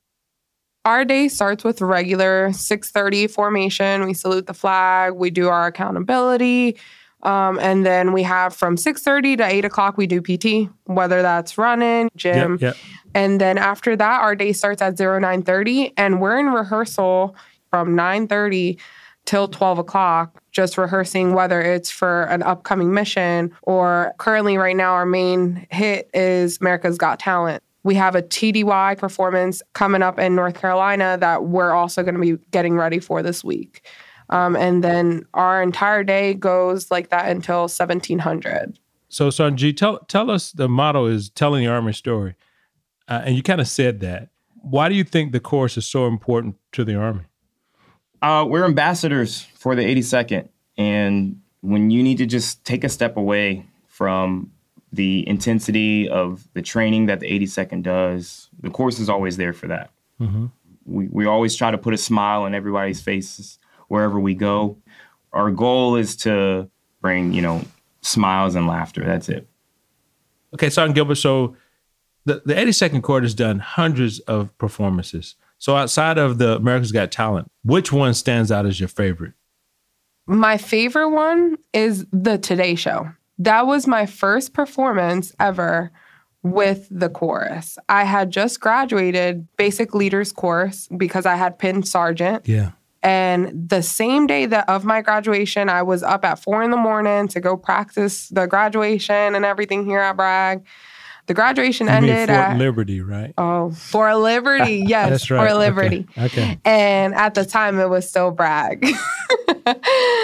Our 0.83 1.05
day 1.05 1.27
starts 1.27 1.63
with 1.63 1.81
regular 1.81 2.49
6:30 2.51 3.27
formation. 3.27 4.05
We 4.05 4.13
salute 4.13 4.47
the 4.47 4.53
flag. 4.53 5.13
We 5.13 5.29
do 5.29 5.47
our 5.47 5.67
accountability. 5.67 6.77
Um, 7.23 7.59
and 7.59 7.85
then 7.85 8.13
we 8.13 8.23
have 8.23 8.55
from 8.55 8.77
6:30 8.77 9.37
to 9.37 9.45
8 9.45 9.63
o'clock 9.63 9.95
we 9.95 10.07
do 10.07 10.21
PT, 10.21 10.69
whether 10.85 11.21
that's 11.21 11.57
running, 11.57 12.09
gym. 12.15 12.53
Yep, 12.53 12.61
yep. 12.61 12.75
And 13.13 13.39
then 13.39 13.57
after 13.57 13.95
that, 13.95 14.21
our 14.21 14.35
day 14.35 14.53
starts 14.53 14.81
at 14.81 14.97
0930 14.97 15.93
and 15.97 16.19
we're 16.19 16.39
in 16.39 16.47
rehearsal 16.47 17.35
from 17.69 17.95
930 17.95 18.79
till 19.25 19.47
12 19.47 19.79
o'clock, 19.79 20.41
just 20.51 20.77
rehearsing 20.77 21.33
whether 21.33 21.61
it's 21.61 21.89
for 21.89 22.23
an 22.23 22.43
upcoming 22.43 22.93
mission 22.93 23.51
or 23.63 24.13
currently 24.17 24.57
right 24.57 24.75
now 24.75 24.93
our 24.93 25.05
main 25.05 25.65
hit 25.71 26.09
is 26.13 26.59
America's 26.59 26.97
Got 26.97 27.19
Talent. 27.19 27.63
We 27.83 27.95
have 27.95 28.15
a 28.15 28.21
TDY 28.21 28.97
performance 28.97 29.61
coming 29.73 30.03
up 30.03 30.19
in 30.19 30.35
North 30.35 30.59
Carolina 30.59 31.17
that 31.19 31.45
we're 31.45 31.71
also 31.71 32.03
going 32.03 32.15
to 32.15 32.21
be 32.21 32.37
getting 32.51 32.75
ready 32.75 32.99
for 32.99 33.23
this 33.23 33.43
week. 33.43 33.87
Um, 34.29 34.55
and 34.55 34.83
then 34.83 35.25
our 35.33 35.61
entire 35.61 36.03
day 36.03 36.33
goes 36.33 36.89
like 36.89 37.09
that 37.09 37.29
until 37.29 37.61
1700. 37.61 38.79
So, 39.09 39.27
Sanji, 39.27 39.75
tell 39.75 39.99
tell 40.07 40.31
us 40.31 40.53
the 40.53 40.69
motto 40.69 41.05
is 41.05 41.29
telling 41.29 41.65
the 41.65 41.69
army 41.69 41.91
story, 41.91 42.35
uh, 43.09 43.23
and 43.25 43.35
you 43.35 43.43
kind 43.43 43.59
of 43.59 43.67
said 43.67 43.99
that. 43.99 44.29
Why 44.61 44.87
do 44.87 44.95
you 44.95 45.03
think 45.03 45.33
the 45.33 45.41
course 45.41 45.75
is 45.75 45.85
so 45.85 46.07
important 46.07 46.55
to 46.73 46.85
the 46.85 46.95
army? 46.95 47.23
Uh, 48.21 48.45
we're 48.47 48.65
ambassadors 48.65 49.41
for 49.55 49.75
the 49.75 49.83
82nd. 49.83 50.47
And 50.77 51.41
when 51.61 51.89
you 51.89 52.03
need 52.03 52.17
to 52.17 52.25
just 52.25 52.63
take 52.65 52.83
a 52.83 52.89
step 52.89 53.17
away 53.17 53.65
from 53.87 54.51
the 54.93 55.27
intensity 55.27 56.07
of 56.09 56.47
the 56.53 56.61
training 56.61 57.05
that 57.07 57.19
the 57.19 57.27
82nd 57.27 57.83
does, 57.83 58.49
the 58.59 58.69
course 58.69 58.99
is 58.99 59.09
always 59.09 59.37
there 59.37 59.53
for 59.53 59.67
that. 59.67 59.91
We, 60.85 61.07
we 61.07 61.25
always 61.25 61.55
try 61.55 61.71
to 61.71 61.77
put 61.77 61.93
a 61.93 61.97
smile 61.97 62.43
on 62.43 62.53
everybody's 62.53 63.01
faces 63.01 63.57
wherever 63.87 64.19
we 64.19 64.33
go. 64.35 64.77
Our 65.33 65.49
goal 65.51 65.95
is 65.95 66.15
to 66.17 66.69
bring, 67.01 67.33
you 67.33 67.41
know, 67.41 67.63
smiles 68.01 68.55
and 68.55 68.67
laughter. 68.67 69.03
That's 69.03 69.29
it. 69.29 69.47
Okay, 70.53 70.69
Sergeant 70.69 70.95
Gilbert. 70.95 71.15
So, 71.15 71.55
the 72.25 72.41
the 72.45 72.53
82nd 72.53 73.01
Chorus 73.01 73.23
has 73.23 73.33
done 73.33 73.59
hundreds 73.59 74.19
of 74.21 74.55
performances. 74.57 75.35
So, 75.61 75.75
outside 75.75 76.17
of 76.17 76.39
the 76.39 76.55
America's 76.55 76.91
Got 76.91 77.11
Talent, 77.11 77.51
which 77.63 77.91
one 77.91 78.15
stands 78.15 78.51
out 78.51 78.65
as 78.65 78.79
your 78.79 78.89
favorite? 78.89 79.33
My 80.25 80.57
favorite 80.57 81.11
one 81.11 81.55
is 81.71 82.07
the 82.11 82.39
Today 82.39 82.73
Show. 82.73 83.11
That 83.37 83.67
was 83.67 83.85
my 83.85 84.07
first 84.07 84.55
performance 84.55 85.35
ever 85.39 85.91
with 86.41 86.87
the 86.89 87.09
chorus. 87.09 87.77
I 87.87 88.05
had 88.05 88.31
just 88.31 88.59
graduated 88.59 89.47
basic 89.55 89.93
leaders 89.93 90.31
course 90.31 90.87
because 90.97 91.27
I 91.27 91.35
had 91.35 91.59
pinned 91.59 91.87
sergeant. 91.87 92.47
Yeah. 92.47 92.71
And 93.03 93.69
the 93.69 93.83
same 93.83 94.25
day 94.25 94.47
that 94.47 94.67
of 94.67 94.83
my 94.83 95.03
graduation, 95.03 95.69
I 95.69 95.83
was 95.83 96.01
up 96.01 96.25
at 96.25 96.39
four 96.39 96.63
in 96.63 96.71
the 96.71 96.77
morning 96.77 97.27
to 97.29 97.39
go 97.39 97.55
practice 97.55 98.29
the 98.29 98.47
graduation 98.47 99.35
and 99.35 99.45
everything 99.45 99.85
here 99.85 99.99
at 99.99 100.17
Bragg. 100.17 100.65
The 101.27 101.33
graduation 101.33 101.87
You 101.87 101.93
mean 101.93 102.09
ended 102.09 102.29
Fort 102.29 102.39
at 102.39 102.57
Liberty, 102.57 103.01
right? 103.01 103.33
oh 103.37 103.71
Fort 103.71 104.17
Liberty, 104.17 104.83
yes, 104.87 105.09
That's 105.09 105.31
right. 105.31 105.47
Fort 105.47 105.59
Liberty. 105.59 106.07
Okay. 106.17 106.25
okay. 106.25 106.59
And 106.65 107.13
at 107.13 107.35
the 107.35 107.45
time, 107.45 107.79
it 107.79 107.89
was 107.89 108.09
still 108.09 108.31
Bragg. 108.31 108.85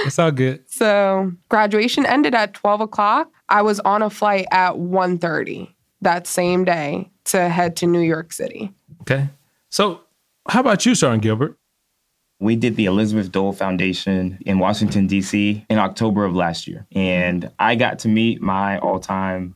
It's 0.06 0.18
all 0.20 0.32
good. 0.32 0.64
So 0.70 1.32
graduation 1.50 2.06
ended 2.06 2.34
at 2.34 2.54
12 2.54 2.82
o'clock. 2.82 3.32
I 3.50 3.62
was 3.62 3.80
on 3.82 4.02
a 4.02 4.10
flight 4.10 4.48
at 4.52 4.74
1.30 4.74 5.70
that 6.02 6.28
same 6.28 6.64
day 6.64 7.12
to 7.26 7.50
head 7.50 7.76
to 7.78 7.88
New 7.88 8.00
York 8.00 8.34
City. 8.34 8.72
Okay. 9.02 9.30
So, 9.70 10.02
how 10.48 10.62
about 10.62 10.86
you, 10.86 10.96
Sergeant 10.96 11.24
Gilbert? 11.24 11.58
We 12.40 12.56
did 12.56 12.76
the 12.76 12.86
Elizabeth 12.86 13.32
Dole 13.32 13.52
Foundation 13.54 14.38
in 14.46 14.60
Washington, 14.60 15.08
D.C. 15.08 15.66
in 15.70 15.78
October 15.78 16.24
of 16.24 16.36
last 16.36 16.68
year. 16.68 16.86
And 16.94 17.52
I 17.60 17.76
got 17.76 18.00
to 18.00 18.08
meet 18.08 18.42
my 18.42 18.78
all 18.80 19.00
time 19.00 19.56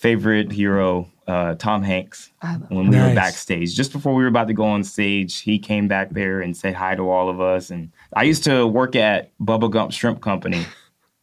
favorite 0.00 0.50
hero, 0.50 1.06
uh, 1.26 1.54
Tom 1.56 1.82
Hanks, 1.82 2.30
when 2.68 2.88
we 2.88 2.96
were 2.96 3.14
backstage. 3.14 3.74
Just 3.74 3.92
before 3.92 4.14
we 4.14 4.22
were 4.22 4.28
about 4.28 4.48
to 4.48 4.54
go 4.54 4.64
on 4.64 4.82
stage, 4.82 5.40
he 5.40 5.58
came 5.58 5.88
back 5.88 6.08
there 6.10 6.40
and 6.40 6.56
said 6.56 6.74
hi 6.74 6.94
to 6.94 7.10
all 7.10 7.28
of 7.28 7.38
us. 7.38 7.68
And 7.68 7.92
I 8.14 8.22
used 8.22 8.42
to 8.44 8.66
work 8.66 8.96
at 8.96 9.30
Bubba 9.38 9.70
Gump 9.70 9.92
Shrimp 9.92 10.20
Company. 10.20 10.66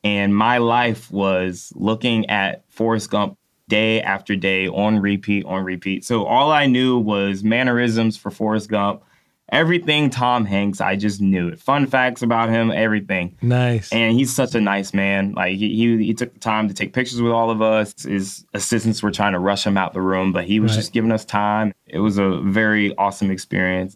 And 0.03 0.33
my 0.33 0.59
life 0.59 1.11
was 1.11 1.73
looking 1.75 2.29
at 2.29 2.63
Forrest 2.69 3.09
Gump 3.09 3.37
day 3.67 3.99
after 3.99 4.37
day 4.37 4.67
on 4.67 4.99
repeat, 4.99 5.43
on 5.45 5.65
repeat. 5.65 6.05
So 6.05 6.23
all 6.23 6.51
I 6.51 6.67
knew 6.67 6.97
was 6.97 7.43
mannerisms 7.43 8.15
for 8.15 8.29
Forrest 8.31 8.69
Gump. 8.69 9.03
Everything 9.49 10.09
Tom 10.09 10.43
Hanks, 10.43 10.81
I 10.81 10.97
just 10.97 11.21
knew 11.21 11.47
it. 11.47 11.59
Fun 11.59 11.85
facts 11.85 12.21
about 12.21 12.49
him, 12.49 12.69
everything. 12.69 13.37
Nice. 13.41 13.93
And 13.93 14.13
he's 14.13 14.35
such 14.35 14.55
a 14.55 14.59
nice 14.61 14.93
man. 14.93 15.31
Like 15.35 15.55
he, 15.55 15.73
he, 15.73 16.05
he 16.07 16.13
took 16.13 16.33
the 16.33 16.39
time 16.39 16.67
to 16.67 16.73
take 16.73 16.91
pictures 16.91 17.21
with 17.21 17.31
all 17.31 17.49
of 17.49 17.61
us. 17.61 17.93
His 18.03 18.45
assistants 18.53 19.01
were 19.01 19.11
trying 19.11 19.31
to 19.33 19.39
rush 19.39 19.65
him 19.65 19.77
out 19.77 19.93
the 19.93 20.01
room, 20.01 20.33
but 20.33 20.43
he 20.43 20.59
was 20.59 20.71
Right. 20.71 20.77
just 20.79 20.91
giving 20.91 21.13
us 21.13 21.23
time. 21.23 21.73
It 21.85 21.99
was 21.99 22.17
a 22.17 22.41
very 22.41 22.93
awesome 22.97 23.31
experience. 23.31 23.95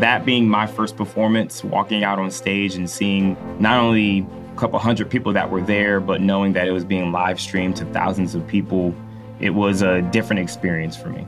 That 0.00 0.24
being 0.24 0.48
my 0.48 0.66
first 0.66 0.96
performance, 0.96 1.62
walking 1.62 2.02
out 2.04 2.18
on 2.18 2.30
stage 2.30 2.74
and 2.74 2.90
seeing 2.90 3.36
not 3.60 3.78
only 3.78 4.26
couple 4.64 4.78
hundred 4.78 5.10
people 5.10 5.30
that 5.30 5.50
were 5.50 5.60
there, 5.60 6.00
but 6.00 6.22
knowing 6.22 6.54
that 6.54 6.66
it 6.66 6.70
was 6.70 6.86
being 6.86 7.12
live 7.12 7.38
streamed 7.38 7.76
to 7.76 7.84
thousands 7.92 8.34
of 8.34 8.46
people, 8.46 8.94
it 9.38 9.50
was 9.50 9.82
a 9.82 10.00
different 10.00 10.40
experience 10.40 10.96
for 10.96 11.10
me. 11.10 11.26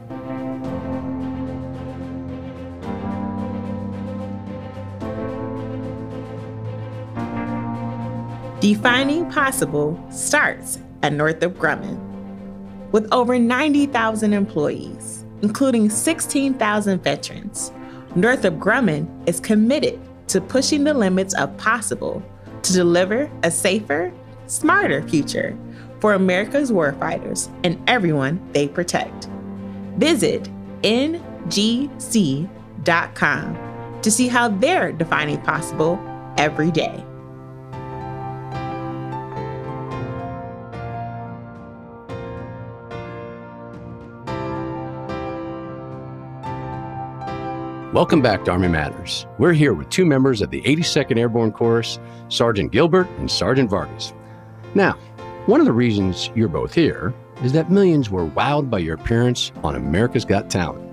Defining 8.60 9.30
possible 9.30 10.02
starts 10.10 10.78
at 11.02 11.12
Northrop 11.12 11.58
Grumman. 11.58 12.00
With 12.90 13.06
over 13.12 13.38
90,000 13.38 14.32
employees, 14.32 15.26
including 15.42 15.90
16,000 15.90 17.04
veterans, 17.04 17.70
Northrop 18.14 18.54
Grumman 18.54 19.06
is 19.28 19.40
committed 19.40 20.00
to 20.28 20.40
pushing 20.40 20.84
the 20.84 20.94
limits 20.94 21.34
of 21.34 21.54
possible 21.58 22.22
to 22.66 22.72
deliver 22.72 23.30
a 23.42 23.50
safer, 23.50 24.12
smarter 24.46 25.06
future 25.08 25.56
for 26.00 26.14
America's 26.14 26.72
warfighters 26.72 27.48
and 27.64 27.82
everyone 27.88 28.40
they 28.52 28.68
protect. 28.68 29.28
Visit 29.96 30.48
ngc.com 30.82 31.18
to 34.02 34.10
see 34.10 34.28
how 34.28 34.48
they're 34.48 34.92
defining 34.92 35.40
possible 35.40 35.98
every 36.36 36.70
day. 36.70 37.05
Welcome 47.96 48.20
back 48.20 48.44
to 48.44 48.50
Army 48.50 48.68
Matters. 48.68 49.24
We're 49.38 49.54
here 49.54 49.72
with 49.72 49.88
two 49.88 50.04
members 50.04 50.42
of 50.42 50.50
the 50.50 50.60
82nd 50.60 51.16
Airborne 51.16 51.50
Chorus, 51.50 51.98
Sergeant 52.28 52.70
Gilbert 52.70 53.08
and 53.16 53.30
Sergeant 53.30 53.70
Vargas. 53.70 54.12
Now, 54.74 54.98
one 55.46 55.60
of 55.60 55.66
the 55.66 55.72
reasons 55.72 56.28
you're 56.34 56.46
both 56.46 56.74
here 56.74 57.14
is 57.42 57.52
that 57.52 57.70
millions 57.70 58.10
were 58.10 58.26
wowed 58.26 58.68
by 58.68 58.80
your 58.80 58.96
appearance 58.96 59.50
on 59.64 59.76
America's 59.76 60.26
Got 60.26 60.50
Talent. 60.50 60.86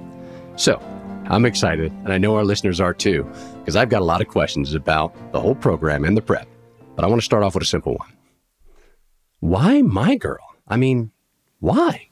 So, 0.56 0.82
I'm 1.26 1.44
excited, 1.44 1.92
and 1.92 2.14
I 2.14 2.18
know 2.18 2.38
our 2.38 2.46
listeners 2.46 2.80
are 2.80 2.94
too, 2.94 3.30
because 3.60 3.76
I've 3.76 3.90
got 3.90 4.02
a 4.02 4.06
lot 4.06 4.22
of 4.22 4.30
questions 4.30 4.74
about 4.74 5.14
the 5.34 5.42
whole 5.42 5.56
program 5.56 6.06
and 6.06 6.16
the 6.16 6.22
prep. 6.22 6.48
But 6.96 7.04
I 7.04 7.10
want 7.10 7.20
to 7.20 7.26
start 7.26 7.44
off 7.44 7.54
with 7.54 7.64
a 7.64 7.66
simple 7.66 7.96
one. 7.96 8.14
Why 9.42 9.82
my 9.82 10.16
girl? 10.16 10.56
I 10.70 10.78
mean, 10.78 11.12
why? 11.60 12.08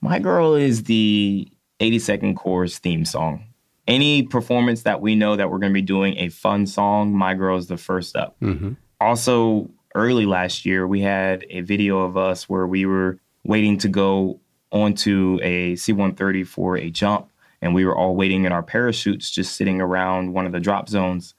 My 0.00 0.20
Girl 0.20 0.54
is 0.54 0.84
the 0.84 1.48
80 1.80 1.98
Second 1.98 2.36
Corps 2.36 2.68
theme 2.68 3.04
song. 3.04 3.48
Any 3.88 4.22
performance 4.22 4.82
that 4.82 5.00
we 5.00 5.16
know 5.16 5.34
that 5.36 5.50
we're 5.50 5.58
going 5.58 5.72
to 5.72 5.74
be 5.74 5.82
doing 5.82 6.16
a 6.18 6.28
fun 6.28 6.66
song, 6.66 7.12
My 7.12 7.34
Girl 7.34 7.56
is 7.58 7.66
the 7.66 7.76
first 7.76 8.16
up. 8.16 8.36
Mm-hmm. 8.40 8.74
Also, 9.00 9.70
early 9.94 10.24
last 10.24 10.64
year, 10.64 10.86
we 10.86 11.00
had 11.00 11.44
a 11.50 11.62
video 11.62 11.98
of 11.98 12.16
us 12.16 12.48
where 12.48 12.66
we 12.66 12.86
were 12.86 13.18
waiting 13.44 13.76
to 13.78 13.88
go 13.88 14.38
onto 14.70 15.38
a 15.42 15.74
C 15.76 15.92
130 15.92 16.44
for 16.44 16.76
a 16.76 16.90
jump. 16.90 17.28
and 17.62 17.74
we 17.74 17.84
were 17.84 17.96
all 17.96 18.16
waiting 18.16 18.44
in 18.44 18.52
our 18.52 18.62
parachutes, 18.62 19.30
just 19.30 19.56
sitting 19.56 19.80
around 19.80 20.32
one 20.32 20.46
of 20.46 20.52
the 20.52 20.60
drop 20.60 20.88
zones. 20.88 21.34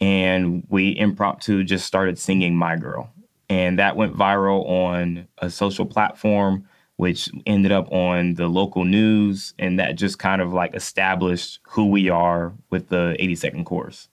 And 0.00 0.64
we 0.68 0.96
impromptu 0.96 1.64
just 1.64 1.86
started 1.86 2.18
singing 2.18 2.56
My 2.56 2.76
Girl. 2.76 3.10
And 3.48 3.78
that 3.78 3.96
went 3.96 4.16
viral 4.16 4.66
on 4.68 5.28
a 5.38 5.50
social 5.50 5.86
platform, 5.86 6.66
which 6.96 7.30
ended 7.46 7.72
up 7.72 7.90
on 7.92 8.34
the 8.34 8.48
local 8.48 8.84
news. 8.84 9.54
And 9.58 9.78
that 9.78 9.96
just 9.96 10.18
kind 10.18 10.40
of 10.40 10.52
like 10.52 10.74
established 10.74 11.60
who 11.68 11.86
we 11.90 12.08
are 12.08 12.52
with 12.70 12.88
the 12.88 13.16
82nd 13.20 13.64
Chorus. 13.64 14.08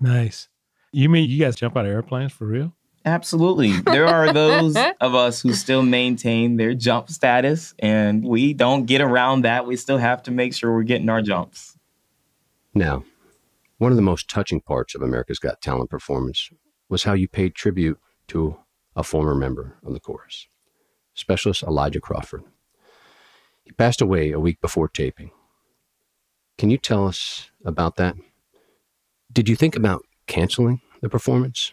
Nice. 0.00 0.48
You 0.92 1.08
mean 1.08 1.28
you 1.28 1.38
guys 1.38 1.56
jump 1.56 1.76
out 1.76 1.86
of 1.86 1.92
airplanes 1.92 2.32
for 2.32 2.46
real? 2.46 2.72
Absolutely. 3.04 3.72
There 3.80 4.06
are 4.06 4.32
those 4.32 4.76
of 5.00 5.14
us 5.14 5.40
who 5.42 5.52
still 5.52 5.82
maintain 5.82 6.56
their 6.56 6.72
jump 6.72 7.10
status, 7.10 7.74
and 7.78 8.24
we 8.24 8.54
don't 8.54 8.86
get 8.86 9.02
around 9.02 9.42
that. 9.42 9.66
We 9.66 9.76
still 9.76 9.98
have 9.98 10.22
to 10.22 10.30
make 10.30 10.54
sure 10.54 10.72
we're 10.72 10.84
getting 10.84 11.10
our 11.10 11.20
jumps. 11.20 11.76
Now, 12.74 13.04
one 13.78 13.92
of 13.92 13.96
the 13.96 14.02
most 14.02 14.30
touching 14.30 14.60
parts 14.60 14.94
of 14.94 15.02
America's 15.02 15.38
Got 15.38 15.60
Talent 15.60 15.90
performance 15.90 16.48
was 16.88 17.02
how 17.02 17.12
you 17.12 17.28
paid 17.28 17.54
tribute 17.54 17.98
to 18.28 18.56
a 18.96 19.02
former 19.02 19.34
member 19.34 19.76
of 19.84 19.92
the 19.92 20.00
chorus, 20.00 20.48
specialist 21.14 21.62
Elijah 21.62 22.00
Crawford. 22.00 22.44
He 23.64 23.72
passed 23.72 24.00
away 24.00 24.30
a 24.30 24.40
week 24.40 24.60
before 24.60 24.88
taping. 24.88 25.30
Can 26.58 26.70
you 26.70 26.78
tell 26.78 27.06
us 27.06 27.50
about 27.64 27.96
that? 27.96 28.16
Did 29.32 29.48
you 29.48 29.56
think 29.56 29.74
about 29.74 30.04
canceling 30.26 30.80
the 31.00 31.08
performance? 31.08 31.72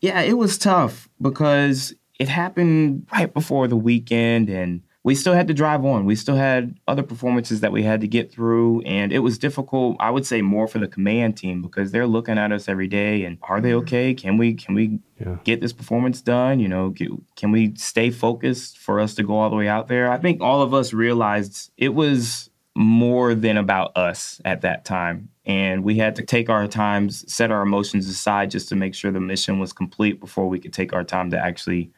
Yeah, 0.00 0.20
it 0.20 0.38
was 0.38 0.58
tough 0.58 1.08
because 1.20 1.94
it 2.18 2.28
happened 2.28 3.06
right 3.12 3.32
before 3.32 3.68
the 3.68 3.76
weekend 3.76 4.48
and 4.48 4.82
we 5.04 5.16
still 5.16 5.34
had 5.34 5.48
to 5.48 5.54
drive 5.54 5.84
on. 5.84 6.04
We 6.04 6.14
still 6.14 6.36
had 6.36 6.78
other 6.86 7.02
performances 7.02 7.60
that 7.60 7.72
we 7.72 7.82
had 7.82 8.00
to 8.02 8.06
get 8.06 8.30
through. 8.30 8.82
And 8.82 9.12
it 9.12 9.18
was 9.18 9.36
difficult, 9.36 9.96
I 9.98 10.10
would 10.10 10.24
say 10.24 10.42
more 10.42 10.68
for 10.68 10.78
the 10.78 10.86
command 10.86 11.36
team 11.36 11.60
because 11.60 11.90
they're 11.90 12.06
looking 12.06 12.38
at 12.38 12.52
us 12.52 12.68
every 12.68 12.86
day 12.86 13.24
and 13.24 13.38
are 13.42 13.60
they 13.60 13.70
mm-hmm. 13.70 13.78
okay? 13.78 14.14
Can 14.14 14.36
we 14.36 14.54
can 14.54 14.74
we 14.74 15.00
Yeah. 15.18 15.38
get 15.42 15.60
this 15.60 15.72
performance 15.72 16.20
done? 16.20 16.60
You 16.60 16.68
know, 16.68 16.90
can, 16.92 17.24
can 17.34 17.50
we 17.50 17.74
stay 17.74 18.10
focused 18.10 18.78
for 18.78 19.00
us 19.00 19.14
to 19.16 19.24
go 19.24 19.34
all 19.38 19.50
the 19.50 19.56
way 19.56 19.66
out 19.66 19.88
there? 19.88 20.10
I 20.10 20.18
think 20.18 20.40
all 20.40 20.62
of 20.62 20.72
us 20.72 20.92
realized 20.92 21.72
it 21.76 21.94
was 21.94 22.50
more 22.76 23.34
than 23.34 23.56
about 23.56 23.96
us 23.96 24.40
at 24.44 24.60
that 24.62 24.84
time. 24.84 25.28
And 25.44 25.82
we 25.82 25.96
had 25.96 26.14
to 26.16 26.22
take 26.22 26.48
our 26.48 26.68
times, 26.68 27.24
set 27.30 27.50
our 27.50 27.62
emotions 27.62 28.08
aside 28.08 28.52
just 28.52 28.68
to 28.68 28.76
make 28.76 28.94
sure 28.94 29.10
the 29.10 29.20
mission 29.20 29.58
was 29.58 29.72
complete 29.72 30.20
before 30.20 30.48
we 30.48 30.60
could 30.60 30.72
take 30.72 30.92
our 30.92 31.02
time 31.02 31.30
to 31.32 31.38
actually 31.38 31.90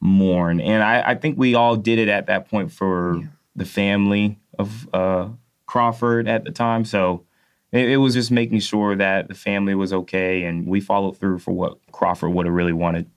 mourn. 0.00 0.60
And 0.60 0.82
I, 0.82 1.10
I 1.10 1.14
think 1.14 1.38
we 1.38 1.54
all 1.54 1.76
did 1.76 1.98
it 1.98 2.08
at 2.08 2.26
that 2.26 2.48
point 2.48 2.72
for 2.72 3.20
the 3.54 3.64
family 3.64 4.38
of 4.58 4.88
uh, 4.94 5.28
Crawford 5.66 6.28
at 6.28 6.44
the 6.44 6.50
time. 6.50 6.84
So 6.84 7.24
it, 7.72 7.90
it 7.90 7.96
was 7.96 8.14
just 8.14 8.30
making 8.30 8.60
sure 8.60 8.96
that 8.96 9.28
the 9.28 9.34
family 9.34 9.74
was 9.74 9.92
okay 9.92 10.44
and 10.44 10.66
we 10.66 10.80
followed 10.80 11.18
through 11.18 11.38
for 11.38 11.52
what 11.52 11.78
Crawford 11.92 12.32
would 12.32 12.46
have 12.46 12.54
really 12.54 12.72
wanted. 12.72 13.10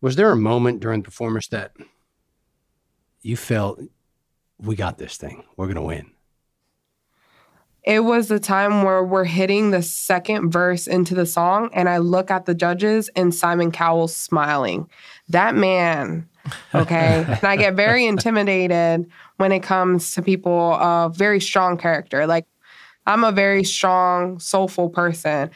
Was 0.00 0.16
there 0.16 0.30
a 0.30 0.36
moment 0.36 0.80
during 0.80 1.00
the 1.00 1.04
performance 1.04 1.48
that 1.48 1.72
you 3.22 3.36
felt 3.36 3.80
we 4.58 4.76
got 4.76 4.98
this 4.98 5.16
thing? 5.16 5.44
We're 5.56 5.66
going 5.66 5.76
to 5.76 5.82
win. 5.82 6.10
It 7.82 8.00
was 8.00 8.28
the 8.28 8.40
time 8.40 8.82
where 8.82 9.02
we're 9.02 9.24
hitting 9.24 9.70
the 9.70 9.82
second 9.82 10.50
verse 10.50 10.86
into 10.86 11.14
the 11.14 11.26
song, 11.26 11.70
and 11.72 11.88
I 11.88 11.98
look 11.98 12.30
at 12.30 12.44
the 12.44 12.54
judges 12.54 13.08
and 13.16 13.34
Simon 13.34 13.72
Cowell's 13.72 14.14
smiling. 14.14 14.88
That 15.28 15.54
man, 15.54 16.28
okay? 16.74 17.24
and 17.28 17.44
I 17.44 17.56
get 17.56 17.74
very 17.74 18.06
intimidated 18.06 19.10
when 19.36 19.52
it 19.52 19.62
comes 19.62 20.12
to 20.14 20.22
people 20.22 20.74
of 20.74 21.16
very 21.16 21.40
strong 21.40 21.78
character. 21.78 22.26
Like, 22.26 22.46
I'm 23.06 23.24
a 23.24 23.32
very 23.32 23.64
strong, 23.64 24.38
soulful 24.38 24.90
person. 24.90 25.50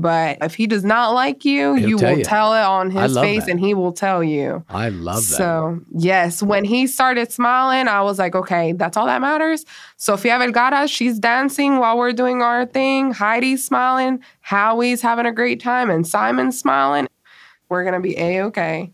But 0.00 0.38
if 0.42 0.54
he 0.54 0.68
does 0.68 0.84
not 0.84 1.12
like 1.12 1.44
you, 1.44 1.74
He'll 1.74 1.88
you 1.88 1.98
tell 1.98 2.10
will 2.12 2.18
you. 2.18 2.24
tell 2.24 2.54
it 2.54 2.60
on 2.62 2.90
his 2.92 3.18
face 3.18 3.46
that. 3.46 3.50
and 3.50 3.58
he 3.58 3.74
will 3.74 3.92
tell 3.92 4.22
you. 4.22 4.64
I 4.68 4.90
love 4.90 5.16
that. 5.16 5.36
So, 5.36 5.80
yes, 5.92 6.40
when 6.40 6.64
he 6.64 6.86
started 6.86 7.32
smiling, 7.32 7.88
I 7.88 8.00
was 8.02 8.16
like, 8.16 8.36
okay, 8.36 8.72
that's 8.72 8.96
all 8.96 9.06
that 9.06 9.20
matters. 9.20 9.66
Sofia 9.96 10.38
Vergara, 10.38 10.86
she's 10.86 11.18
dancing 11.18 11.78
while 11.78 11.98
we're 11.98 12.12
doing 12.12 12.42
our 12.42 12.64
thing. 12.64 13.12
Heidi's 13.12 13.64
smiling. 13.64 14.22
Howie's 14.40 15.02
having 15.02 15.26
a 15.26 15.32
great 15.32 15.60
time. 15.60 15.90
And 15.90 16.06
Simon's 16.06 16.56
smiling. 16.56 17.08
We're 17.68 17.82
going 17.82 17.94
to 17.94 18.00
be 18.00 18.16
A 18.18 18.42
OK. 18.44 18.92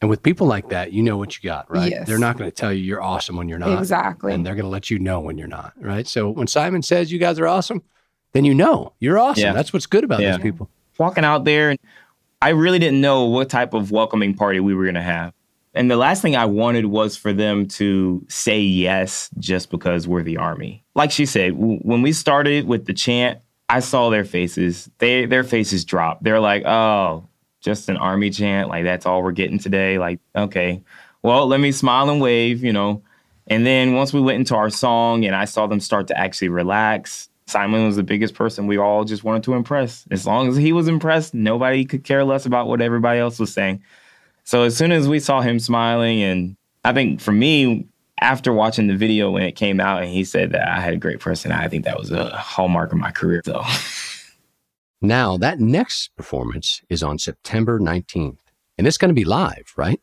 And 0.00 0.08
with 0.08 0.22
people 0.22 0.46
like 0.46 0.68
that, 0.68 0.92
you 0.92 1.02
know 1.02 1.16
what 1.16 1.36
you 1.36 1.50
got, 1.50 1.68
right? 1.68 1.90
Yes. 1.90 2.06
They're 2.06 2.16
not 2.20 2.38
going 2.38 2.48
to 2.48 2.54
tell 2.54 2.72
you 2.72 2.80
you're 2.84 3.02
awesome 3.02 3.36
when 3.36 3.48
you're 3.48 3.58
not. 3.58 3.76
Exactly. 3.80 4.32
And 4.32 4.46
they're 4.46 4.54
going 4.54 4.62
to 4.64 4.70
let 4.70 4.88
you 4.88 5.00
know 5.00 5.18
when 5.18 5.36
you're 5.36 5.48
not, 5.48 5.72
right? 5.80 6.06
So 6.06 6.30
when 6.30 6.46
Simon 6.46 6.82
says 6.82 7.10
you 7.10 7.18
guys 7.18 7.40
are 7.40 7.48
awesome, 7.48 7.82
then 8.32 8.44
you 8.44 8.54
know 8.54 8.92
you're 9.00 9.18
awesome. 9.18 9.42
Yeah. 9.42 9.52
That's 9.52 9.72
what's 9.72 9.86
good 9.86 10.04
about 10.04 10.20
Yeah. 10.20 10.32
those 10.32 10.40
people. 10.42 10.68
walking 10.98 11.24
out 11.24 11.44
there 11.44 11.76
I 12.40 12.50
really 12.50 12.78
didn't 12.78 13.00
know 13.00 13.24
what 13.24 13.48
type 13.50 13.74
of 13.74 13.90
welcoming 13.90 14.32
party 14.34 14.60
we 14.60 14.72
were 14.74 14.84
going 14.84 14.94
to 14.94 15.02
have. 15.02 15.32
And 15.74 15.90
the 15.90 15.96
last 15.96 16.22
thing 16.22 16.36
I 16.36 16.44
wanted 16.44 16.86
was 16.86 17.16
for 17.16 17.32
them 17.32 17.66
to 17.68 18.24
say 18.28 18.60
yes 18.60 19.28
just 19.38 19.70
because 19.70 20.06
we're 20.06 20.22
the 20.22 20.36
army. 20.36 20.84
Like 20.94 21.10
she 21.10 21.26
said, 21.26 21.52
w- 21.54 21.78
when 21.80 22.00
we 22.02 22.12
started 22.12 22.66
with 22.66 22.86
the 22.86 22.94
chant, 22.94 23.40
I 23.68 23.80
saw 23.80 24.08
their 24.10 24.24
faces. 24.24 24.88
They 24.98 25.26
their 25.26 25.42
faces 25.44 25.84
dropped. 25.84 26.22
They're 26.22 26.40
like, 26.40 26.64
"Oh, 26.64 27.24
just 27.60 27.88
an 27.88 27.96
army 27.96 28.30
chant. 28.30 28.68
Like 28.68 28.84
that's 28.84 29.04
all 29.04 29.22
we're 29.22 29.32
getting 29.32 29.58
today." 29.58 29.98
Like, 29.98 30.20
okay. 30.34 30.80
Well, 31.22 31.46
let 31.48 31.60
me 31.60 31.70
smile 31.72 32.08
and 32.08 32.20
wave, 32.20 32.62
you 32.64 32.72
know. 32.72 33.02
And 33.48 33.66
then 33.66 33.94
once 33.94 34.12
we 34.12 34.20
went 34.20 34.38
into 34.38 34.54
our 34.56 34.70
song 34.70 35.24
and 35.24 35.34
I 35.36 35.44
saw 35.44 35.66
them 35.66 35.80
start 35.80 36.06
to 36.08 36.18
actually 36.18 36.48
relax, 36.50 37.27
Simon 37.48 37.86
was 37.86 37.96
the 37.96 38.02
biggest 38.02 38.34
person 38.34 38.66
we 38.66 38.76
all 38.78 39.04
just 39.04 39.24
wanted 39.24 39.42
to 39.44 39.54
impress. 39.54 40.04
As 40.10 40.26
long 40.26 40.48
as 40.48 40.56
he 40.56 40.72
was 40.72 40.86
impressed, 40.88 41.32
nobody 41.34 41.84
could 41.84 42.04
care 42.04 42.24
less 42.24 42.44
about 42.46 42.68
what 42.68 42.80
everybody 42.82 43.18
else 43.20 43.38
was 43.38 43.52
saying. 43.52 43.82
So 44.44 44.62
as 44.64 44.76
soon 44.76 44.92
as 44.92 45.08
we 45.08 45.18
saw 45.18 45.40
him 45.40 45.58
smiling, 45.58 46.22
and 46.22 46.56
I 46.84 46.92
think 46.92 47.20
for 47.20 47.32
me, 47.32 47.86
after 48.20 48.52
watching 48.52 48.86
the 48.88 48.96
video 48.96 49.30
when 49.30 49.44
it 49.44 49.52
came 49.52 49.80
out 49.80 50.02
and 50.02 50.10
he 50.10 50.24
said 50.24 50.50
that 50.52 50.68
I 50.68 50.80
had 50.80 50.92
a 50.94 50.98
great 50.98 51.20
personality, 51.20 51.64
I 51.64 51.68
think 51.68 51.84
that 51.84 51.98
was 51.98 52.10
a 52.10 52.30
hallmark 52.36 52.92
of 52.92 52.98
my 52.98 53.10
career. 53.12 53.40
So 53.44 53.62
Now, 55.00 55.36
that 55.38 55.60
next 55.60 56.08
performance 56.16 56.82
is 56.88 57.02
on 57.02 57.18
September 57.18 57.78
19th, 57.78 58.38
and 58.76 58.86
it's 58.86 58.98
going 58.98 59.10
to 59.10 59.14
be 59.14 59.24
live, 59.24 59.72
right? 59.76 60.00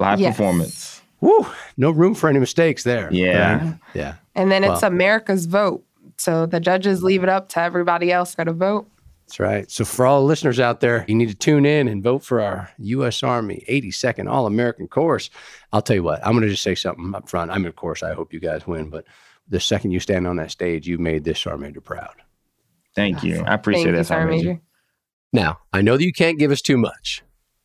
live 0.00 0.18
Yes. 0.18 0.36
performance. 0.36 1.02
Woo! 1.20 1.46
No 1.76 1.90
room 1.92 2.14
for 2.16 2.28
any 2.28 2.40
mistakes 2.40 2.82
there. 2.82 3.08
Yeah. 3.12 3.64
right? 3.64 3.74
Yeah. 3.94 4.14
And 4.34 4.50
then 4.50 4.64
it's 4.64 4.82
Well- 4.82 4.90
America's 4.90 5.46
vote. 5.46 5.84
So 6.24 6.46
the 6.46 6.58
judges 6.58 7.02
leave 7.02 7.22
it 7.22 7.28
up 7.28 7.50
to 7.50 7.60
everybody 7.60 8.10
else 8.10 8.34
to 8.34 8.50
vote. 8.50 8.88
That's 9.26 9.38
right. 9.38 9.70
So, 9.70 9.84
for 9.84 10.06
all 10.06 10.22
the 10.22 10.26
listeners 10.26 10.58
out 10.58 10.80
there, 10.80 11.04
you 11.06 11.14
need 11.14 11.28
to 11.28 11.34
tune 11.34 11.66
in 11.66 11.86
and 11.86 12.02
vote 12.02 12.24
for 12.24 12.40
our 12.40 12.70
U.S. 12.78 13.22
Army 13.22 13.62
82nd 13.68 14.30
All 14.30 14.46
American 14.46 14.88
Chorus. 14.88 15.28
I'll 15.70 15.82
tell 15.82 15.96
you 15.96 16.02
what, 16.02 16.24
I'm 16.24 16.32
going 16.32 16.44
to 16.44 16.48
just 16.48 16.62
say 16.62 16.74
something 16.74 17.14
up 17.14 17.28
front. 17.28 17.50
I 17.50 17.58
mean, 17.58 17.66
of 17.66 17.76
course, 17.76 18.02
I 18.02 18.14
hope 18.14 18.32
you 18.32 18.40
guys 18.40 18.66
win, 18.66 18.88
but 18.88 19.04
the 19.48 19.60
second 19.60 19.90
you 19.90 20.00
stand 20.00 20.26
on 20.26 20.36
that 20.36 20.50
stage, 20.50 20.86
you 20.86 20.96
made 20.96 21.24
this 21.24 21.40
Sergeant 21.40 21.60
Major 21.60 21.82
proud. 21.82 22.14
Thank 22.94 23.22
you. 23.22 23.42
I 23.46 23.52
appreciate 23.52 23.84
Thank 23.84 23.96
that, 23.96 24.06
Sergeant 24.06 24.30
Sergeant 24.30 24.30
Major. 24.30 24.48
Major. 24.48 24.62
Now, 25.34 25.58
I 25.74 25.82
know 25.82 25.98
that 25.98 26.04
you 26.04 26.12
can't 26.12 26.38
give 26.38 26.52
us 26.52 26.62
too 26.62 26.78
much, 26.78 27.22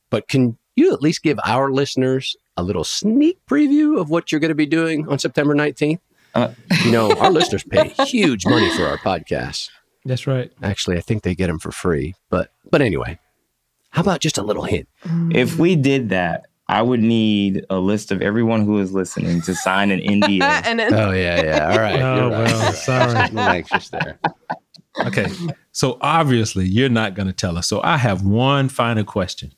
but 0.10 0.28
can 0.28 0.58
you 0.76 0.92
at 0.94 1.02
least 1.02 1.24
give 1.24 1.40
our 1.46 1.72
listeners 1.72 2.36
a 2.58 2.64
little 2.64 2.84
sneak 2.84 3.38
preview 3.50 4.02
of 4.02 4.10
what 4.10 4.34
you're 4.34 4.42
going 4.42 4.50
to 4.50 4.56
be 4.56 4.66
doing 4.66 5.08
on 5.08 5.18
September 5.18 5.56
19th? 5.56 6.00
Uh, 6.36 6.54
You 6.86 6.92
know, 6.92 7.12
our 7.14 7.32
listeners 7.40 7.64
pay 7.64 7.90
huge 8.06 8.46
money 8.46 8.70
for 8.76 8.86
our 8.86 8.98
podcasts. 8.98 9.70
That's 10.06 10.28
right. 10.28 10.52
Actually, 10.64 10.98
I 10.98 11.02
think 11.02 11.24
they 11.24 11.36
get 11.36 11.48
them 11.48 11.60
for 11.60 11.72
free. 11.72 12.16
But 12.30 12.52
but 12.72 12.82
anyway, 12.82 13.20
how 13.90 14.02
about 14.02 14.20
just 14.22 14.38
a 14.38 14.44
little 14.44 14.64
hint? 14.64 14.88
if 15.32 15.58
we 15.58 15.76
did 15.76 16.10
that, 16.10 16.46
I 16.68 16.82
would 16.82 17.02
need 17.02 17.66
a 17.70 17.80
list 17.80 18.12
of 18.12 18.22
everyone 18.22 18.64
who 18.66 18.80
is 18.80 18.94
listening 18.94 19.42
to 19.42 19.56
sign 19.56 19.92
an 19.92 20.00
NDA. 20.00 20.42
and 20.66 20.80
then 20.80 20.94
Oh 20.94 21.12
yeah, 21.12 21.42
yeah. 21.44 21.72
All 21.72 21.80
right. 21.80 22.02
Oh, 22.02 22.30
right. 22.30 22.48
well, 22.48 22.74
sorry. 22.74 23.14
I'm 23.20 23.38
anxious 23.38 23.90
there. 23.90 24.20
Okay. 25.06 25.28
So 25.72 25.98
obviously 26.02 26.66
you're 26.68 26.90
not 26.90 27.14
going 27.16 27.28
to 27.28 27.34
tell 27.34 27.58
us. 27.58 27.68
So 27.68 27.82
I 27.84 27.98
have 27.98 28.24
one 28.24 28.70
final 28.70 29.04
question. 29.04 29.54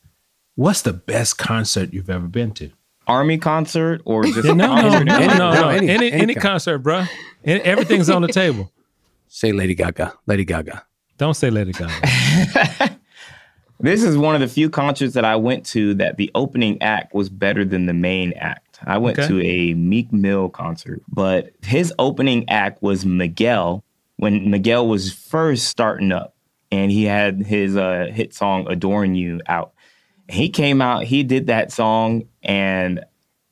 What's 0.55 0.81
the 0.81 0.93
best 0.93 1.37
concert 1.37 1.93
you've 1.93 2.09
ever 2.09 2.27
been 2.27 2.51
to? 2.55 2.71
Army 3.11 3.37
concert 3.37 4.01
or 4.05 4.23
just 4.23 4.45
Yeah, 4.45 4.53
no, 4.53 4.75
no, 4.75 4.81
concert? 4.81 5.05
no, 5.05 5.17
no, 5.19 5.23
Any- 5.25 5.37
no, 5.39 5.53
no, 5.53 5.67
Any, 5.69 5.89
any- 5.89 6.11
any, 6.11 6.21
any 6.23 6.35
concert, 6.35 6.79
bro. 6.79 7.05
Everything's 7.45 8.09
on 8.09 8.21
the 8.21 8.27
table. 8.41 8.71
Say 9.27 9.51
Lady 9.51 9.75
Gaga. 9.75 10.13
Lady 10.27 10.45
Gaga. 10.45 10.83
Don't 11.17 11.33
say 11.35 11.49
Lady 11.49 11.71
Gaga. 11.73 12.97
This 13.83 14.03
is 14.03 14.15
one 14.15 14.35
of 14.35 14.41
the 14.41 14.47
few 14.47 14.69
concerts 14.69 15.15
that 15.15 15.25
I 15.25 15.35
went 15.37 15.65
to 15.67 15.95
that 15.95 16.17
the 16.17 16.29
opening 16.35 16.79
act 16.83 17.15
was 17.15 17.29
better 17.29 17.65
than 17.65 17.87
the 17.87 17.95
main 17.95 18.31
act. 18.33 18.77
I 18.85 18.99
went 18.99 19.17
Okay. 19.17 19.27
to 19.27 19.41
a 19.43 19.73
Meek 19.73 20.13
Mill 20.13 20.49
concert, 20.49 21.01
but 21.11 21.49
his 21.63 21.91
opening 21.97 22.47
act 22.47 22.83
was 22.83 23.07
Miguel 23.07 23.83
when 24.17 24.51
Miguel 24.51 24.87
was 24.87 25.11
first 25.11 25.67
starting 25.67 26.11
up 26.11 26.35
and 26.71 26.91
he 26.91 27.05
had 27.05 27.41
his 27.43 27.75
uh, 27.75 28.05
hit 28.13 28.35
song 28.35 28.67
Adorn 28.69 29.15
You 29.15 29.41
out. 29.47 29.73
He 30.31 30.49
came 30.49 30.81
out, 30.81 31.03
he 31.03 31.23
did 31.23 31.47
that 31.47 31.71
song, 31.71 32.23
and 32.41 33.03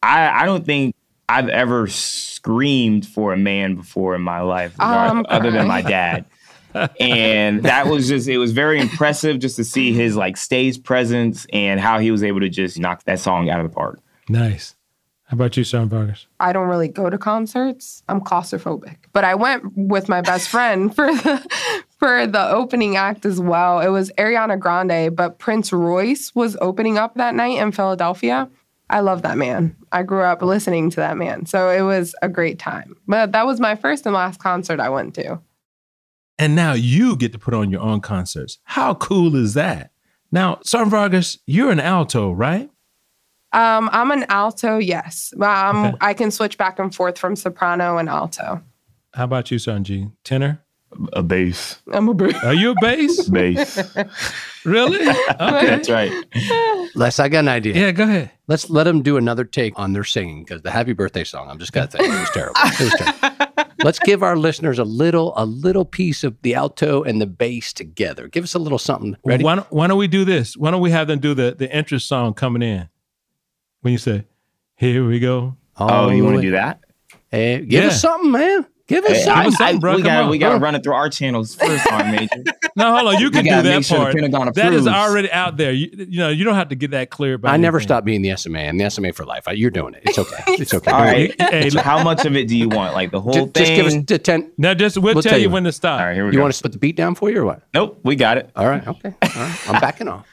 I, 0.02 0.44
I 0.44 0.46
don't 0.46 0.66
think 0.66 0.96
I've 1.28 1.50
ever 1.50 1.88
screamed 1.88 3.06
for 3.06 3.34
a 3.34 3.38
man 3.38 3.76
before 3.76 4.16
in 4.16 4.22
my 4.22 4.42
life, 4.42 4.80
Um, 4.80 5.26
other 5.30 5.52
than 5.52 5.68
my 5.68 5.82
dad. 5.82 6.26
and 7.00 7.64
that 7.64 7.88
was 7.88 8.08
just 8.08 8.28
it 8.28 8.38
was 8.38 8.52
very 8.52 8.80
impressive 8.80 9.40
just 9.40 9.56
to 9.56 9.64
see 9.64 9.92
his 9.92 10.16
like 10.16 10.38
stage 10.38 10.82
presence 10.84 11.46
and 11.52 11.80
how 11.80 12.00
he 12.00 12.12
was 12.12 12.24
able 12.24 12.40
to 12.40 12.50
just 12.50 12.80
knock 12.80 13.04
that 13.06 13.20
song 13.20 13.50
out 13.50 13.60
of 13.60 13.70
the 13.70 13.76
park. 13.76 14.00
Nice. 14.28 14.76
How 15.24 15.36
about 15.36 15.56
you, 15.58 15.64
Sergeant 15.64 15.92
Vargas? 15.92 16.26
I 16.40 16.54
don't 16.54 16.68
really 16.68 16.88
go 16.88 17.10
to 17.10 17.18
concerts. 17.18 18.02
I'm 18.10 18.20
claustrophobic. 18.22 18.96
But 19.14 19.24
I 19.24 19.36
went 19.36 19.64
with 19.76 20.10
my 20.10 20.22
best 20.22 20.50
friend 20.50 20.96
for 20.96 21.06
the 21.06 21.84
for 22.00 22.26
the 22.26 22.50
opening 22.50 22.96
act 22.96 23.26
as 23.26 23.40
well. 23.40 23.82
It 23.82 23.90
was 23.90 24.10
Ariana 24.18 24.58
Grande, 24.58 25.16
but 25.16 25.38
Prince 25.38 25.72
Royce 25.74 26.34
was 26.34 26.58
opening 26.62 26.98
up 26.98 27.16
that 27.16 27.36
night 27.36 27.60
in 27.60 27.72
Philadelphia. 27.72 28.50
I 28.90 29.02
love 29.02 29.22
that 29.22 29.38
man. 29.38 29.76
I 29.92 30.02
grew 30.04 30.22
up 30.22 30.42
listening 30.42 30.90
to 30.92 30.96
that 30.98 31.18
man. 31.18 31.46
So 31.46 31.70
it 31.70 31.82
was 31.82 32.16
a 32.22 32.30
great 32.30 32.58
time. 32.58 32.96
But 33.08 33.34
that 33.34 33.46
was 33.46 33.60
my 33.60 33.76
first 33.76 34.06
and 34.06 34.16
last 34.16 34.40
concert 34.40 34.80
I 34.80 34.90
went 34.90 35.14
to. 35.16 35.40
And 36.40 36.56
now 36.56 36.72
you 36.74 37.18
get 37.18 37.34
to 37.34 37.40
put 37.40 37.54
on 37.54 37.70
your 37.70 37.82
own 37.82 38.00
concerts. 38.00 38.60
How 38.64 38.94
cool 38.96 39.36
is 39.36 39.54
that? 39.56 39.92
Now, 40.32 40.60
Sergeant 40.64 40.92
Vargas, 40.92 41.38
you're 41.46 41.70
an 41.70 41.80
alto, 41.82 42.32
right? 42.32 42.70
Um, 43.52 43.90
I'm 43.92 44.12
an 44.12 44.26
alto, 44.30 44.78
yes. 44.78 45.34
Um, 45.42 45.86
Okay. 45.86 45.98
I 46.02 46.14
can 46.14 46.32
switch 46.32 46.58
back 46.58 46.80
and 46.80 46.94
forth 46.96 47.18
from 47.18 47.36
soprano 47.36 47.98
and 47.98 48.08
alto. 48.08 48.64
How 49.14 49.24
about 49.26 49.52
you, 49.52 49.58
G? 49.60 50.08
Tenor? 50.24 50.62
A 51.14 51.22
bass. 51.24 51.80
I'm 51.94 52.10
a 52.10 52.14
br- 52.14 52.36
Are 52.44 52.54
you 52.54 52.72
a 52.72 52.76
bass? 52.82 53.30
Bass. 53.30 53.78
really? 54.66 55.00
Okay. 55.40 55.66
That's 55.68 55.90
right. 55.90 56.12
Les, 56.96 57.20
I 57.20 57.30
got 57.30 57.40
an 57.40 57.48
idea. 57.48 57.76
Yeah, 57.76 57.92
go 57.92 58.04
ahead. 58.04 58.32
Let's 58.48 58.70
let 58.70 58.84
them 58.86 59.02
do 59.04 59.16
another 59.18 59.46
take 59.46 59.78
on 59.78 59.94
their 59.94 60.04
singing 60.04 60.44
because 60.44 60.64
the 60.64 60.72
happy 60.72 60.94
birthday 60.94 61.24
song, 61.24 61.50
I'm 61.50 61.60
just 61.60 61.72
gonna 61.72 61.88
think 61.88 62.06
it 62.06 62.20
was 62.20 62.30
terrible. 62.32 62.56
It 62.58 62.80
was 62.80 62.94
terrible. 62.98 63.66
Let's 63.84 64.00
give 64.00 64.24
our 64.24 64.36
listeners 64.36 64.78
a 64.80 64.84
little, 64.84 65.32
a 65.38 65.46
little 65.46 65.86
piece 65.86 66.24
of 66.26 66.36
the 66.42 66.56
alto 66.56 67.04
and 67.04 67.22
the 67.22 67.28
bass 67.28 67.72
together. 67.72 68.28
Give 68.28 68.44
us 68.44 68.54
a 68.56 68.60
little 68.60 68.80
something. 68.80 69.16
Ready? 69.24 69.44
Why 69.44 69.56
don't, 69.56 69.72
why 69.72 69.88
don't 69.88 69.98
we 69.98 70.08
do 70.08 70.26
this? 70.26 70.58
Why 70.58 70.72
don't 70.72 70.82
we 70.82 70.92
have 70.92 71.08
them 71.08 71.20
do 71.20 71.34
the, 71.34 71.56
the 71.58 71.74
interest 71.74 72.08
song 72.08 72.34
coming 72.34 72.62
in? 72.62 72.90
When 73.82 73.94
you 73.94 73.98
say, 73.98 74.26
here 74.76 75.08
we 75.08 75.20
go. 75.20 75.56
Oh, 75.78 75.88
oh 76.08 76.10
you 76.10 76.26
want 76.26 76.38
to 76.38 76.42
do 76.42 76.52
that? 76.52 76.82
Hey, 77.32 77.60
give 77.64 77.84
Yeah. 77.84 77.90
us 77.90 78.02
something, 78.02 78.32
man. 78.32 78.66
Give 78.90 79.06
us 79.06 79.12
Hey, 79.18 79.24
something. 79.24 79.48
Us 79.54 79.62
I- 79.62 79.78
bro. 79.78 79.96
we 79.96 80.02
Come 80.02 80.06
got 80.24 80.30
we 80.32 80.38
got 80.40 80.54
to 80.54 80.60
run 80.60 80.74
it 80.76 80.84
through 80.84 80.94
our 80.96 81.10
channels 81.10 81.54
first, 81.56 81.90
on 81.92 82.12
Major. 82.12 82.44
No, 82.76 82.96
hold 82.98 83.14
on. 83.14 83.22
You 83.22 83.30
can 83.30 83.44
do 83.46 83.52
that 83.52 83.64
make 83.64 83.84
sure 83.86 84.00
the 84.00 84.04
part. 84.06 84.16
Pentagon 84.16 84.52
that 84.56 84.74
is 84.74 84.88
already 84.88 85.32
out 85.32 85.58
there. 85.58 85.72
You, 85.72 85.90
you 85.96 86.18
know, 86.20 86.30
you 86.30 86.44
don't 86.44 86.56
have 86.56 86.70
to 86.70 86.76
get 86.76 86.92
that 86.92 87.10
clear. 87.12 87.36
About 87.36 87.52
I 87.54 87.58
never 87.58 87.78
anything. 87.78 87.88
stopped 87.88 88.06
being 88.06 88.22
the 88.24 88.36
SMA 88.36 88.58
and 88.60 88.80
the 88.80 88.90
SMA 88.90 89.14
for 89.14 89.26
life. 89.26 89.44
I- 89.48 89.52
You're 89.52 89.70
doing 89.72 89.94
it. 89.94 90.02
It's 90.06 90.18
okay. 90.20 90.44
It's 90.48 90.74
okay. 90.74 90.92
All 90.92 91.02
right. 91.02 91.40
Hey, 91.40 91.70
So 91.70 91.82
how 91.82 92.04
much 92.04 92.26
of 92.26 92.36
it 92.36 92.48
do 92.48 92.58
you 92.58 92.68
want? 92.68 92.96
Like 92.96 93.12
the 93.12 93.22
whole 93.22 93.32
Just, 93.34 93.54
thing? 93.54 93.64
just 93.66 93.76
give 93.76 93.86
us 93.86 93.94
the 94.08 94.18
ten. 94.18 94.52
Now, 94.58 94.74
just 94.74 94.98
we'll, 94.98 95.14
We'll 95.14 95.22
tell, 95.24 95.32
tell 95.32 95.40
you 95.40 95.48
you. 95.48 95.54
when 95.54 95.64
to 95.66 95.72
stop. 95.72 96.00
All 96.02 96.08
right, 96.08 96.16
here 96.16 96.26
we 96.26 96.32
You 96.32 96.38
go. 96.38 96.42
want 96.42 96.50
us 96.54 96.58
to 96.58 96.64
put 96.64 96.72
the 96.72 96.80
beat 96.80 96.96
down 96.96 97.14
for 97.16 97.30
you 97.30 97.42
or 97.42 97.46
what? 97.46 97.62
Nope, 97.74 98.00
we 98.04 98.16
got 98.16 98.38
it. 98.38 98.50
All 98.56 98.68
right. 98.68 98.86
Okay. 98.88 99.14
All 99.22 99.30
right. 99.36 99.70
I'm 99.70 99.80
backing 99.80 100.08
off. 100.08 100.26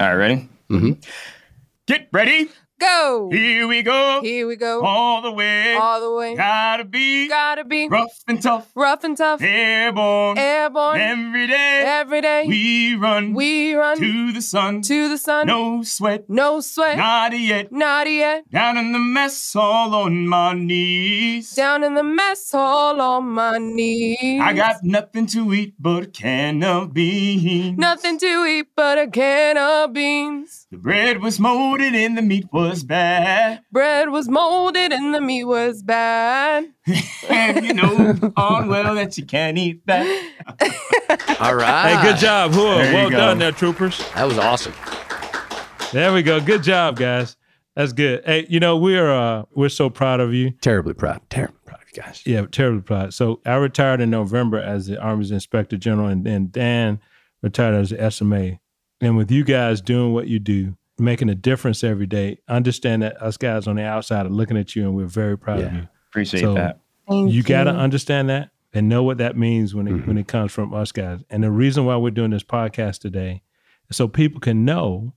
All 0.00 0.06
right, 0.08 0.14
ready? 0.14 0.48
Mm-hmm. 0.70 0.92
Get 1.86 2.08
ready. 2.12 2.48
Go. 2.80 3.28
Here 3.30 3.68
we 3.68 3.82
go. 3.82 4.20
Here 4.22 4.46
we 4.46 4.56
go. 4.56 4.82
All 4.82 5.20
the 5.20 5.30
way. 5.30 5.74
All 5.74 6.00
the 6.00 6.12
way. 6.12 6.34
Gotta 6.34 6.84
be 6.84 7.28
Gotta 7.28 7.64
be 7.64 7.88
rough 7.88 8.22
and 8.26 8.42
tough. 8.42 8.70
rough 8.74 9.04
and 9.04 9.16
tough. 9.16 9.42
Airborne. 9.42 10.38
Airborne. 10.38 10.98
Every 11.00 11.46
day. 11.46 11.82
Every 11.86 12.20
day. 12.22 12.44
We 12.48 12.94
run 12.94 13.34
we 13.34 13.74
run 13.74 13.98
to 13.98 14.32
the 14.32 14.40
sun. 14.40 14.80
to 14.82 15.08
the 15.10 15.18
sun. 15.18 15.46
No 15.46 15.82
sweat. 15.82 16.30
No 16.30 16.60
sweat. 16.60 16.96
Not 16.96 17.38
yet. 17.38 17.70
Not 17.70 18.10
yet. 18.10 18.50
Down 18.50 18.78
in 18.78 18.92
the 18.92 18.98
mess, 18.98 19.54
all 19.54 19.94
on 19.94 20.26
my 20.26 20.54
knees. 20.54 21.52
Down 21.54 21.84
in 21.84 21.94
the 21.94 22.02
mess 22.02 22.50
hall 22.50 23.00
on 23.00 23.28
my 23.28 23.58
knees. 23.58 24.40
I 24.40 24.52
got 24.54 24.76
nothing 24.82 25.26
to 25.28 25.52
eat 25.52 25.74
but 25.78 26.02
a 26.04 26.06
can 26.06 26.64
of 26.64 26.94
beans. 26.94 27.76
nothing 27.78 28.18
to 28.18 28.44
eat 28.46 28.68
but 28.74 28.98
a 28.98 29.06
can 29.06 29.58
of 29.58 29.92
beans. 29.92 30.59
The 30.70 30.78
bread 30.78 31.20
was 31.20 31.40
molded 31.40 31.96
and 31.96 32.16
the 32.16 32.22
meat 32.22 32.46
was 32.52 32.84
bad. 32.84 33.60
Bread 33.72 34.10
was 34.10 34.28
molded 34.28 34.92
and 34.92 35.12
the 35.12 35.20
meat 35.20 35.42
was 35.44 35.82
bad. 35.82 36.64
and 37.28 37.64
you 37.66 37.74
know 37.74 38.32
on 38.36 38.68
well 38.68 38.94
that 38.94 39.18
you 39.18 39.24
can't 39.26 39.58
eat 39.58 39.84
that. 39.86 40.06
All 41.40 41.56
right. 41.56 41.96
Hey, 41.96 42.02
good 42.12 42.18
job. 42.20 42.54
Whoa, 42.54 42.76
There 42.78 42.94
well 42.94 43.10
go. 43.10 43.16
done 43.16 43.38
there, 43.40 43.50
troopers. 43.50 43.98
That 44.14 44.26
was 44.28 44.38
awesome. 44.38 44.72
There 45.92 46.12
we 46.12 46.22
go. 46.22 46.40
Good 46.40 46.62
job, 46.62 46.96
guys. 46.96 47.36
That's 47.74 47.92
good. 47.92 48.22
Hey, 48.24 48.46
you 48.48 48.60
know 48.60 48.76
we're 48.76 49.10
uh 49.10 49.44
we're 49.52 49.68
so 49.70 49.90
proud 49.90 50.20
of 50.20 50.32
you. 50.32 50.50
Terribly 50.60 50.94
proud. 50.94 51.20
Terribly 51.30 51.58
proud 51.64 51.80
of 51.82 51.88
you 51.92 52.00
guys. 52.00 52.22
Yeah, 52.24 52.46
terribly 52.46 52.82
proud. 52.82 53.12
So 53.12 53.40
I 53.44 53.54
retired 53.56 54.00
in 54.00 54.10
November 54.10 54.58
as 54.60 54.86
the 54.86 55.00
Army's 55.00 55.32
Inspector 55.32 55.76
General, 55.78 56.06
and 56.08 56.24
then 56.24 56.48
Dan 56.52 57.00
retired 57.42 57.74
as 57.74 57.90
the 57.90 58.08
SMA. 58.10 58.60
And 59.00 59.16
with 59.16 59.30
you 59.30 59.44
guys 59.44 59.80
doing 59.80 60.12
what 60.12 60.28
you 60.28 60.38
do, 60.38 60.76
making 60.98 61.30
a 61.30 61.34
difference 61.34 61.82
every 61.82 62.06
day, 62.06 62.38
understand 62.48 63.02
that 63.02 63.20
us 63.22 63.36
guys 63.36 63.66
on 63.66 63.76
the 63.76 63.84
outside 63.84 64.26
are 64.26 64.30
looking 64.30 64.56
at 64.56 64.76
you, 64.76 64.84
and 64.84 64.94
we're 64.94 65.06
very 65.06 65.38
proud 65.38 65.60
of 65.60 65.72
you. 65.72 65.88
Appreciate 66.10 66.40
So, 66.40 66.54
that. 66.54 66.80
Thank 67.08 67.32
you 67.32 67.42
got 67.42 67.64
to 67.64 67.70
understand 67.70 68.28
that 68.28 68.50
and 68.72 68.88
know 68.88 69.02
what 69.02 69.18
that 69.18 69.36
means 69.36 69.74
when 69.74 69.88
it 69.88 69.92
mm-hmm. 69.92 70.06
when 70.06 70.18
it 70.18 70.28
comes 70.28 70.52
from 70.52 70.72
us 70.72 70.92
guys. 70.92 71.20
And 71.30 71.42
the 71.42 71.50
reason 71.50 71.84
why 71.84 71.96
we're 71.96 72.10
doing 72.10 72.30
this 72.30 72.44
podcast 72.44 73.00
today 73.00 73.42
is 73.88 73.96
so 73.96 74.06
people 74.06 74.40
can 74.40 74.64
know 74.64 75.14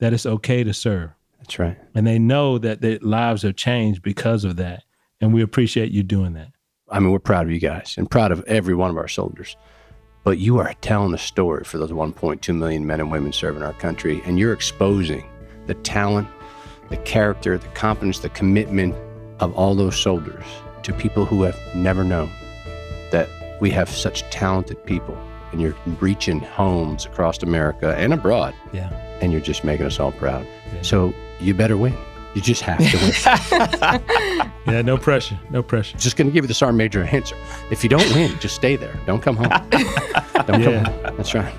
that 0.00 0.12
it's 0.12 0.26
okay 0.26 0.64
to 0.64 0.74
serve, 0.74 1.10
That's 1.38 1.58
right. 1.58 1.78
and 1.94 2.06
they 2.06 2.18
know 2.18 2.58
that 2.58 2.80
their 2.80 2.98
lives 3.00 3.42
have 3.42 3.56
changed 3.56 4.02
because 4.02 4.44
of 4.44 4.56
that. 4.56 4.84
And 5.20 5.34
we 5.34 5.42
appreciate 5.42 5.92
you 5.92 6.02
doing 6.02 6.32
that. 6.34 6.52
I 6.90 6.98
mean, 6.98 7.12
we're 7.12 7.18
proud 7.18 7.46
of 7.46 7.52
you 7.52 7.60
guys 7.60 7.94
and 7.96 8.10
proud 8.10 8.32
of 8.32 8.42
every 8.46 8.74
one 8.74 8.90
of 8.90 8.96
our 8.96 9.08
soldiers. 9.08 9.56
But 10.22 10.38
you 10.38 10.58
are 10.58 10.74
telling 10.82 11.14
a 11.14 11.18
story 11.18 11.64
for 11.64 11.78
those 11.78 11.90
1.2 11.90 12.54
million 12.56 12.86
men 12.86 13.00
and 13.00 13.10
women 13.10 13.32
serving 13.32 13.62
our 13.62 13.72
country, 13.74 14.20
and 14.24 14.38
you're 14.38 14.52
exposing 14.52 15.24
the 15.66 15.74
talent, 15.74 16.28
the 16.90 16.98
character, 16.98 17.56
the 17.56 17.68
competence, 17.68 18.18
the 18.18 18.28
commitment 18.30 18.94
of 19.40 19.52
all 19.54 19.74
those 19.74 19.98
soldiers 19.98 20.44
to 20.82 20.92
people 20.92 21.24
who 21.24 21.42
have 21.42 21.58
never 21.74 22.04
known 22.04 22.30
that 23.12 23.28
we 23.60 23.70
have 23.70 23.88
such 23.88 24.22
talented 24.30 24.84
people. 24.84 25.16
And 25.52 25.60
you're 25.60 25.74
reaching 26.00 26.40
homes 26.40 27.06
across 27.06 27.42
America 27.42 27.94
and 27.96 28.12
abroad, 28.12 28.54
Yeah. 28.72 28.88
and 29.20 29.32
you're 29.32 29.40
just 29.40 29.64
making 29.64 29.86
us 29.86 29.98
all 29.98 30.12
proud. 30.12 30.46
Yeah. 30.74 30.82
So 30.82 31.14
you 31.40 31.54
better 31.54 31.76
win. 31.76 31.96
You 32.34 32.40
just 32.40 32.62
have 32.62 32.78
to 32.78 32.96
win. 32.96 34.42
Yeah, 34.66 34.82
no 34.82 34.96
pressure. 34.96 35.38
No 35.50 35.62
pressure. 35.62 35.96
just 35.98 36.16
going 36.16 36.28
to 36.28 36.32
give 36.32 36.44
you 36.44 36.48
the 36.48 36.54
sergeant 36.54 36.78
major 36.78 37.02
answer. 37.02 37.34
If 37.72 37.82
you 37.82 37.88
don't 37.90 38.08
win, 38.14 38.38
just 38.38 38.54
stay 38.54 38.76
there. 38.76 38.94
Don't 39.06 39.20
come 39.20 39.36
home. 39.36 39.48
Don't 40.46 40.60
Yeah. 40.62 40.84
come 40.84 40.94
home. 41.04 41.16
That's 41.16 41.34
right. 41.34 41.52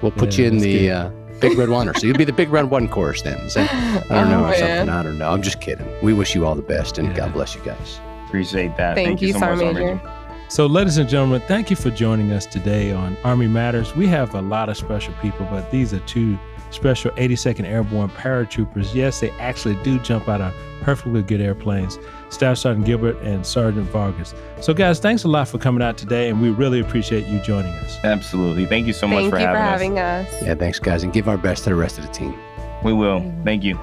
We'll 0.00 0.12
put 0.12 0.36
Yeah, 0.38 0.44
you 0.46 0.50
in 0.52 0.58
the 0.58 0.90
uh, 0.90 1.08
big 1.40 1.58
red 1.58 1.70
one. 1.70 1.92
So 1.94 2.06
you'll 2.06 2.16
be 2.18 2.24
the 2.24 2.32
big 2.32 2.50
red 2.50 2.70
one 2.70 2.88
chorus 2.88 3.22
then. 3.22 3.38
Is 3.40 3.54
that, 3.54 3.72
I 4.10 4.14
don't 4.14 4.28
Oh, 4.32 4.40
know 4.42 4.44
or 4.48 4.54
something. 4.54 4.88
I 4.90 5.02
don't 5.02 5.18
know. 5.18 5.30
I'm 5.30 5.42
just 5.42 5.60
kidding. 5.60 5.86
We 6.02 6.12
wish 6.12 6.34
you 6.36 6.46
all 6.46 6.54
the 6.54 6.62
best 6.62 6.98
and 6.98 7.08
Yeah. 7.08 7.16
God 7.16 7.32
bless 7.32 7.54
you 7.56 7.62
guys. 7.64 7.98
Appreciate 8.26 8.76
that. 8.76 8.94
Thank, 8.94 9.20
you, 9.22 9.32
so 9.32 9.40
much, 9.40 9.58
Sergeant 9.58 9.76
Sergeant 9.76 10.02
Major. 10.04 10.12
So, 10.48 10.66
ladies 10.66 10.98
and 10.98 11.08
gentlemen, 11.08 11.42
thank 11.48 11.68
you 11.70 11.76
for 11.76 11.90
joining 11.90 12.30
us 12.30 12.46
today 12.46 12.92
on 12.92 13.16
Army 13.24 13.48
Matters. 13.48 13.96
We 13.96 14.06
have 14.08 14.34
a 14.34 14.42
lot 14.42 14.68
of 14.68 14.76
special 14.76 15.14
people, 15.22 15.46
but 15.50 15.70
these 15.70 15.92
are 15.94 15.98
two 16.00 16.38
special 16.72 17.10
82nd 17.12 17.64
Airborne 17.64 18.08
paratroopers. 18.10 18.94
Yes, 18.94 19.20
they 19.20 19.30
actually 19.32 19.80
do 19.82 19.98
jump 20.00 20.28
out 20.28 20.40
of 20.40 20.54
perfectly 20.82 21.22
good 21.22 21.40
airplanes. 21.40 21.98
Staff 22.30 22.58
Sergeant 22.58 22.86
Gilbert 22.86 23.16
and 23.22 23.46
Sergeant 23.46 23.88
Vargas. 23.90 24.34
So, 24.60 24.72
guys, 24.74 24.98
thanks 24.98 25.24
a 25.24 25.28
lot 25.28 25.48
for 25.48 25.58
coming 25.58 25.82
out 25.82 25.96
today, 25.96 26.28
and 26.28 26.40
we 26.40 26.50
really 26.50 26.80
appreciate 26.80 27.26
you 27.26 27.40
joining 27.40 27.72
us. 27.74 27.98
Absolutely. 28.04 28.66
Thank 28.66 28.86
you 28.86 28.92
so 28.92 29.06
much 29.06 29.20
Thank 29.20 29.30
for 29.30 29.38
you 29.38 29.46
for 29.46 29.56
having, 29.56 29.96
having 29.96 30.26
us. 30.26 30.42
Yeah, 30.42 30.54
thanks, 30.54 30.78
guys. 30.78 31.02
And 31.02 31.12
give 31.12 31.28
our 31.28 31.38
best 31.38 31.64
to 31.64 31.70
the 31.70 31.76
rest 31.76 31.98
of 31.98 32.06
the 32.06 32.12
team. 32.12 32.34
We 32.82 32.92
will. 32.92 33.20
Thank 33.44 33.62
you. 33.64 33.78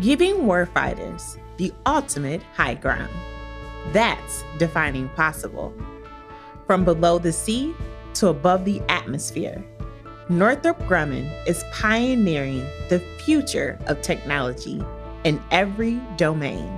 Giving 0.00 0.38
warfighters 0.38 1.38
the 1.58 1.72
ultimate 1.86 2.42
high 2.56 2.74
ground. 2.74 3.12
That's 3.92 4.42
defining 4.58 5.08
possible. 5.10 5.72
From 6.66 6.84
below 6.84 7.18
the 7.18 7.32
sea 7.32 7.74
to 8.14 8.28
above 8.28 8.64
the 8.64 8.80
atmosphere, 8.88 9.64
Northrop 10.28 10.78
Grumman 10.82 11.30
is 11.46 11.64
pioneering 11.72 12.66
the 12.88 13.00
future 13.24 13.78
of 13.86 14.00
technology 14.00 14.82
in 15.24 15.42
every 15.50 16.00
domain, 16.16 16.72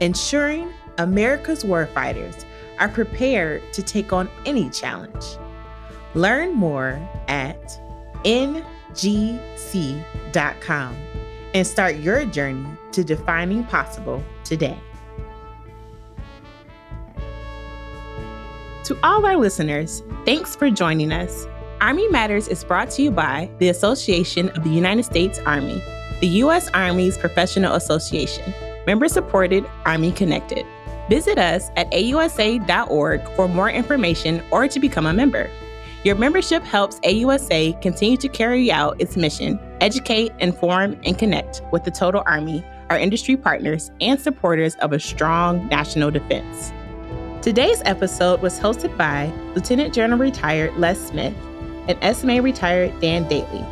ensuring 0.00 0.72
America's 0.98 1.64
warfighters 1.64 2.44
are 2.78 2.88
prepared 2.88 3.62
to 3.72 3.82
take 3.82 4.12
on 4.12 4.28
any 4.46 4.70
challenge. 4.70 5.24
Learn 6.14 6.54
more 6.54 7.00
at 7.28 7.78
ngc.com 8.24 8.56
and 11.54 11.66
start 11.66 11.96
your 11.96 12.24
journey 12.26 12.66
to 12.92 13.04
defining 13.04 13.64
possible 13.64 14.22
today. 14.44 14.78
To 18.84 18.98
all 19.02 19.24
our 19.24 19.38
listeners, 19.38 20.02
thanks 20.26 20.54
for 20.54 20.68
joining 20.68 21.10
us. 21.10 21.46
Army 21.80 22.06
Matters 22.08 22.48
is 22.48 22.62
brought 22.62 22.90
to 22.90 23.02
you 23.02 23.10
by 23.10 23.50
the 23.58 23.70
Association 23.70 24.50
of 24.50 24.62
the 24.62 24.68
United 24.68 25.04
States 25.04 25.38
Army, 25.46 25.82
the 26.20 26.26
U.S. 26.44 26.68
Army's 26.74 27.16
professional 27.16 27.76
association, 27.76 28.52
member 28.86 29.08
supported, 29.08 29.64
Army 29.86 30.12
connected. 30.12 30.66
Visit 31.08 31.38
us 31.38 31.70
at 31.76 31.90
ausa.org 31.92 33.22
for 33.36 33.48
more 33.48 33.70
information 33.70 34.42
or 34.50 34.68
to 34.68 34.78
become 34.78 35.06
a 35.06 35.14
member. 35.14 35.50
Your 36.04 36.16
membership 36.16 36.62
helps 36.62 37.00
AUSA 37.00 37.80
continue 37.80 38.18
to 38.18 38.28
carry 38.28 38.70
out 38.70 39.00
its 39.00 39.16
mission, 39.16 39.58
educate, 39.80 40.32
inform, 40.40 41.00
and 41.04 41.18
connect 41.18 41.62
with 41.72 41.84
the 41.84 41.90
total 41.90 42.22
Army, 42.26 42.62
our 42.90 42.98
industry 42.98 43.38
partners, 43.38 43.90
and 44.02 44.20
supporters 44.20 44.74
of 44.76 44.92
a 44.92 45.00
strong 45.00 45.66
national 45.68 46.10
defense. 46.10 46.70
Today's 47.44 47.82
episode 47.84 48.40
was 48.40 48.58
hosted 48.58 48.96
by 48.96 49.30
Lieutenant 49.54 49.92
General 49.92 50.18
retired 50.18 50.74
Les 50.78 50.98
Smith 50.98 51.34
and 51.88 52.16
SMA 52.16 52.40
retired 52.40 52.98
Dan 53.02 53.26
Dailey, 53.26 53.62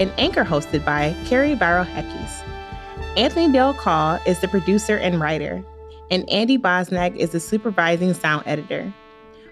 and 0.00 0.12
anchor 0.18 0.42
hosted 0.42 0.84
by 0.84 1.14
Carrie 1.26 1.54
Barrow 1.54 1.84
Heckes. 1.84 2.42
Anthony 3.16 3.52
Dale 3.52 3.72
Call 3.72 4.18
is 4.26 4.40
the 4.40 4.48
producer 4.48 4.96
and 4.96 5.20
writer, 5.20 5.64
and 6.10 6.28
Andy 6.28 6.58
Bosnack 6.58 7.14
is 7.14 7.30
the 7.30 7.38
supervising 7.38 8.14
sound 8.14 8.42
editor. 8.46 8.92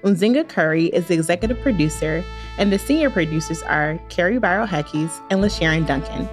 Unzinga 0.02 0.48
Curry 0.48 0.86
is 0.86 1.06
the 1.06 1.14
executive 1.14 1.60
producer, 1.60 2.24
and 2.58 2.72
the 2.72 2.80
senior 2.80 3.10
producers 3.10 3.62
are 3.62 3.96
Carrie 4.08 4.40
Barrow 4.40 4.66
Heckes 4.66 5.20
and 5.30 5.40
LaSharon 5.40 5.86
Duncan. 5.86 6.28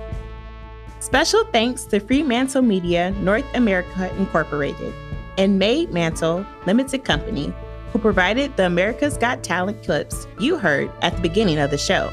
Special 1.00 1.44
thanks 1.52 1.84
to 1.84 2.00
Fremantle 2.00 2.64
Media 2.64 3.12
North 3.22 3.46
America 3.54 4.12
Incorporated 4.18 4.96
and 5.38 5.62
Maidmetal 5.62 6.46
Limited 6.66 7.04
Company, 7.04 7.54
who 7.92 8.00
provided 8.00 8.56
the 8.58 8.66
America's 8.66 9.18
Got 9.18 9.44
Talent 9.44 9.84
clips 9.84 10.28
you 10.40 10.58
heard 10.58 10.92
at 11.02 11.16
the 11.16 11.22
beginning 11.22 11.60
of 11.60 11.72
the 11.72 11.78
show. 11.78 12.12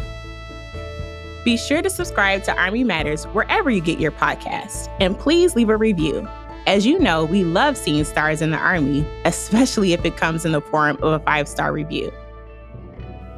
Be 1.44 1.56
sure 1.56 1.82
to 1.82 1.90
subscribe 1.90 2.44
to 2.44 2.56
Army 2.56 2.84
Matters 2.84 3.24
wherever 3.26 3.68
you 3.70 3.80
get 3.80 3.98
your 3.98 4.12
podcasts, 4.12 4.88
and 5.00 5.18
please 5.18 5.56
leave 5.56 5.68
a 5.70 5.76
review. 5.76 6.28
As 6.66 6.86
you 6.86 6.98
know, 7.00 7.24
we 7.24 7.42
love 7.42 7.76
seeing 7.76 8.04
stars 8.04 8.40
in 8.40 8.52
the 8.52 8.58
Army, 8.58 9.04
especially 9.24 9.92
if 9.92 10.04
it 10.04 10.16
comes 10.16 10.44
in 10.44 10.52
the 10.52 10.60
form 10.60 10.96
of 11.02 11.12
a 11.12 11.18
five 11.24 11.48
star 11.48 11.72
review. 11.72 12.12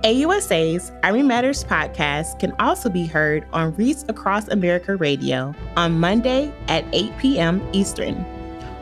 AUSA's 0.05 0.93
Army 1.03 1.23
Matters 1.23 1.65
podcast 1.65 2.39
can 2.39 2.53
also 2.59 2.91
be 2.91 3.07
heard 3.07 3.47
on 3.55 3.75
Wreaths 3.75 4.05
Across 4.07 4.49
America 4.49 4.97
Radio 4.97 5.55
on 5.79 5.99
Monday 5.99 6.53
at 6.69 6.85
8 6.93 7.17
p.m. 7.17 7.67
Eastern, 7.73 8.23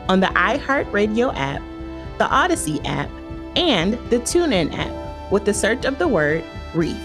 on 0.09 0.19
the 0.19 0.27
iHeartRadio 0.27 1.33
app, 1.35 1.61
the 2.17 2.27
Odyssey 2.27 2.79
app, 2.85 3.09
and 3.55 3.93
the 4.09 4.19
TuneIn 4.19 4.73
app 4.73 5.31
with 5.31 5.45
the 5.45 5.53
search 5.53 5.85
of 5.85 5.99
the 5.99 6.07
word 6.07 6.43
Wreath. 6.73 6.97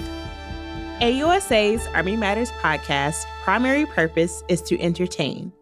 AUSA's 1.01 1.87
Army 1.95 2.17
Matters 2.17 2.51
podcast 2.61 3.25
primary 3.43 3.87
purpose 3.87 4.43
is 4.49 4.61
to 4.63 4.81
entertain. 4.81 5.53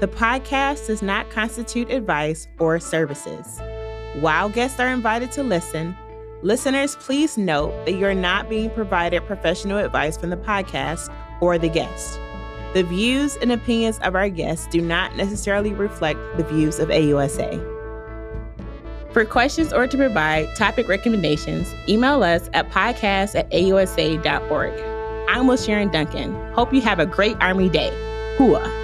The 0.00 0.08
podcast 0.08 0.88
does 0.88 1.02
not 1.02 1.30
constitute 1.30 1.90
advice 1.90 2.48
or 2.58 2.80
services. 2.80 3.60
While 4.20 4.48
guests 4.48 4.80
are 4.80 4.88
invited 4.88 5.30
to 5.32 5.44
listen, 5.44 5.96
listeners 6.42 6.96
please 6.96 7.38
note 7.38 7.86
that 7.86 7.92
you're 7.92 8.12
not 8.12 8.48
being 8.50 8.70
provided 8.70 9.24
professional 9.24 9.78
advice 9.78 10.16
from 10.16 10.30
the 10.30 10.36
podcast 10.36 11.14
or 11.40 11.56
the 11.58 11.68
guest. 11.68 12.18
The 12.74 12.84
views 12.84 13.36
and 13.36 13.52
opinions 13.52 13.98
of 13.98 14.14
our 14.14 14.30
guests 14.30 14.66
do 14.66 14.80
not 14.80 15.14
necessarily 15.14 15.72
reflect 15.72 16.18
the 16.38 16.44
views 16.44 16.78
of 16.78 16.88
AUSA. 16.88 17.60
For 19.12 19.26
questions 19.26 19.74
or 19.74 19.86
to 19.86 19.96
provide 19.96 20.56
topic 20.56 20.88
recommendations, 20.88 21.74
email 21.86 22.22
us 22.22 22.48
at 22.54 22.70
podcast 22.70 23.34
at 23.34 23.50
ausa.org. 23.50 24.72
I'm 25.28 25.46
LaSharon 25.46 25.92
Duncan. 25.92 26.32
Hope 26.54 26.72
you 26.72 26.80
have 26.80 26.98
a 26.98 27.04
great 27.04 27.36
Army 27.40 27.68
Day. 27.68 27.90
Hooah. 28.38 28.81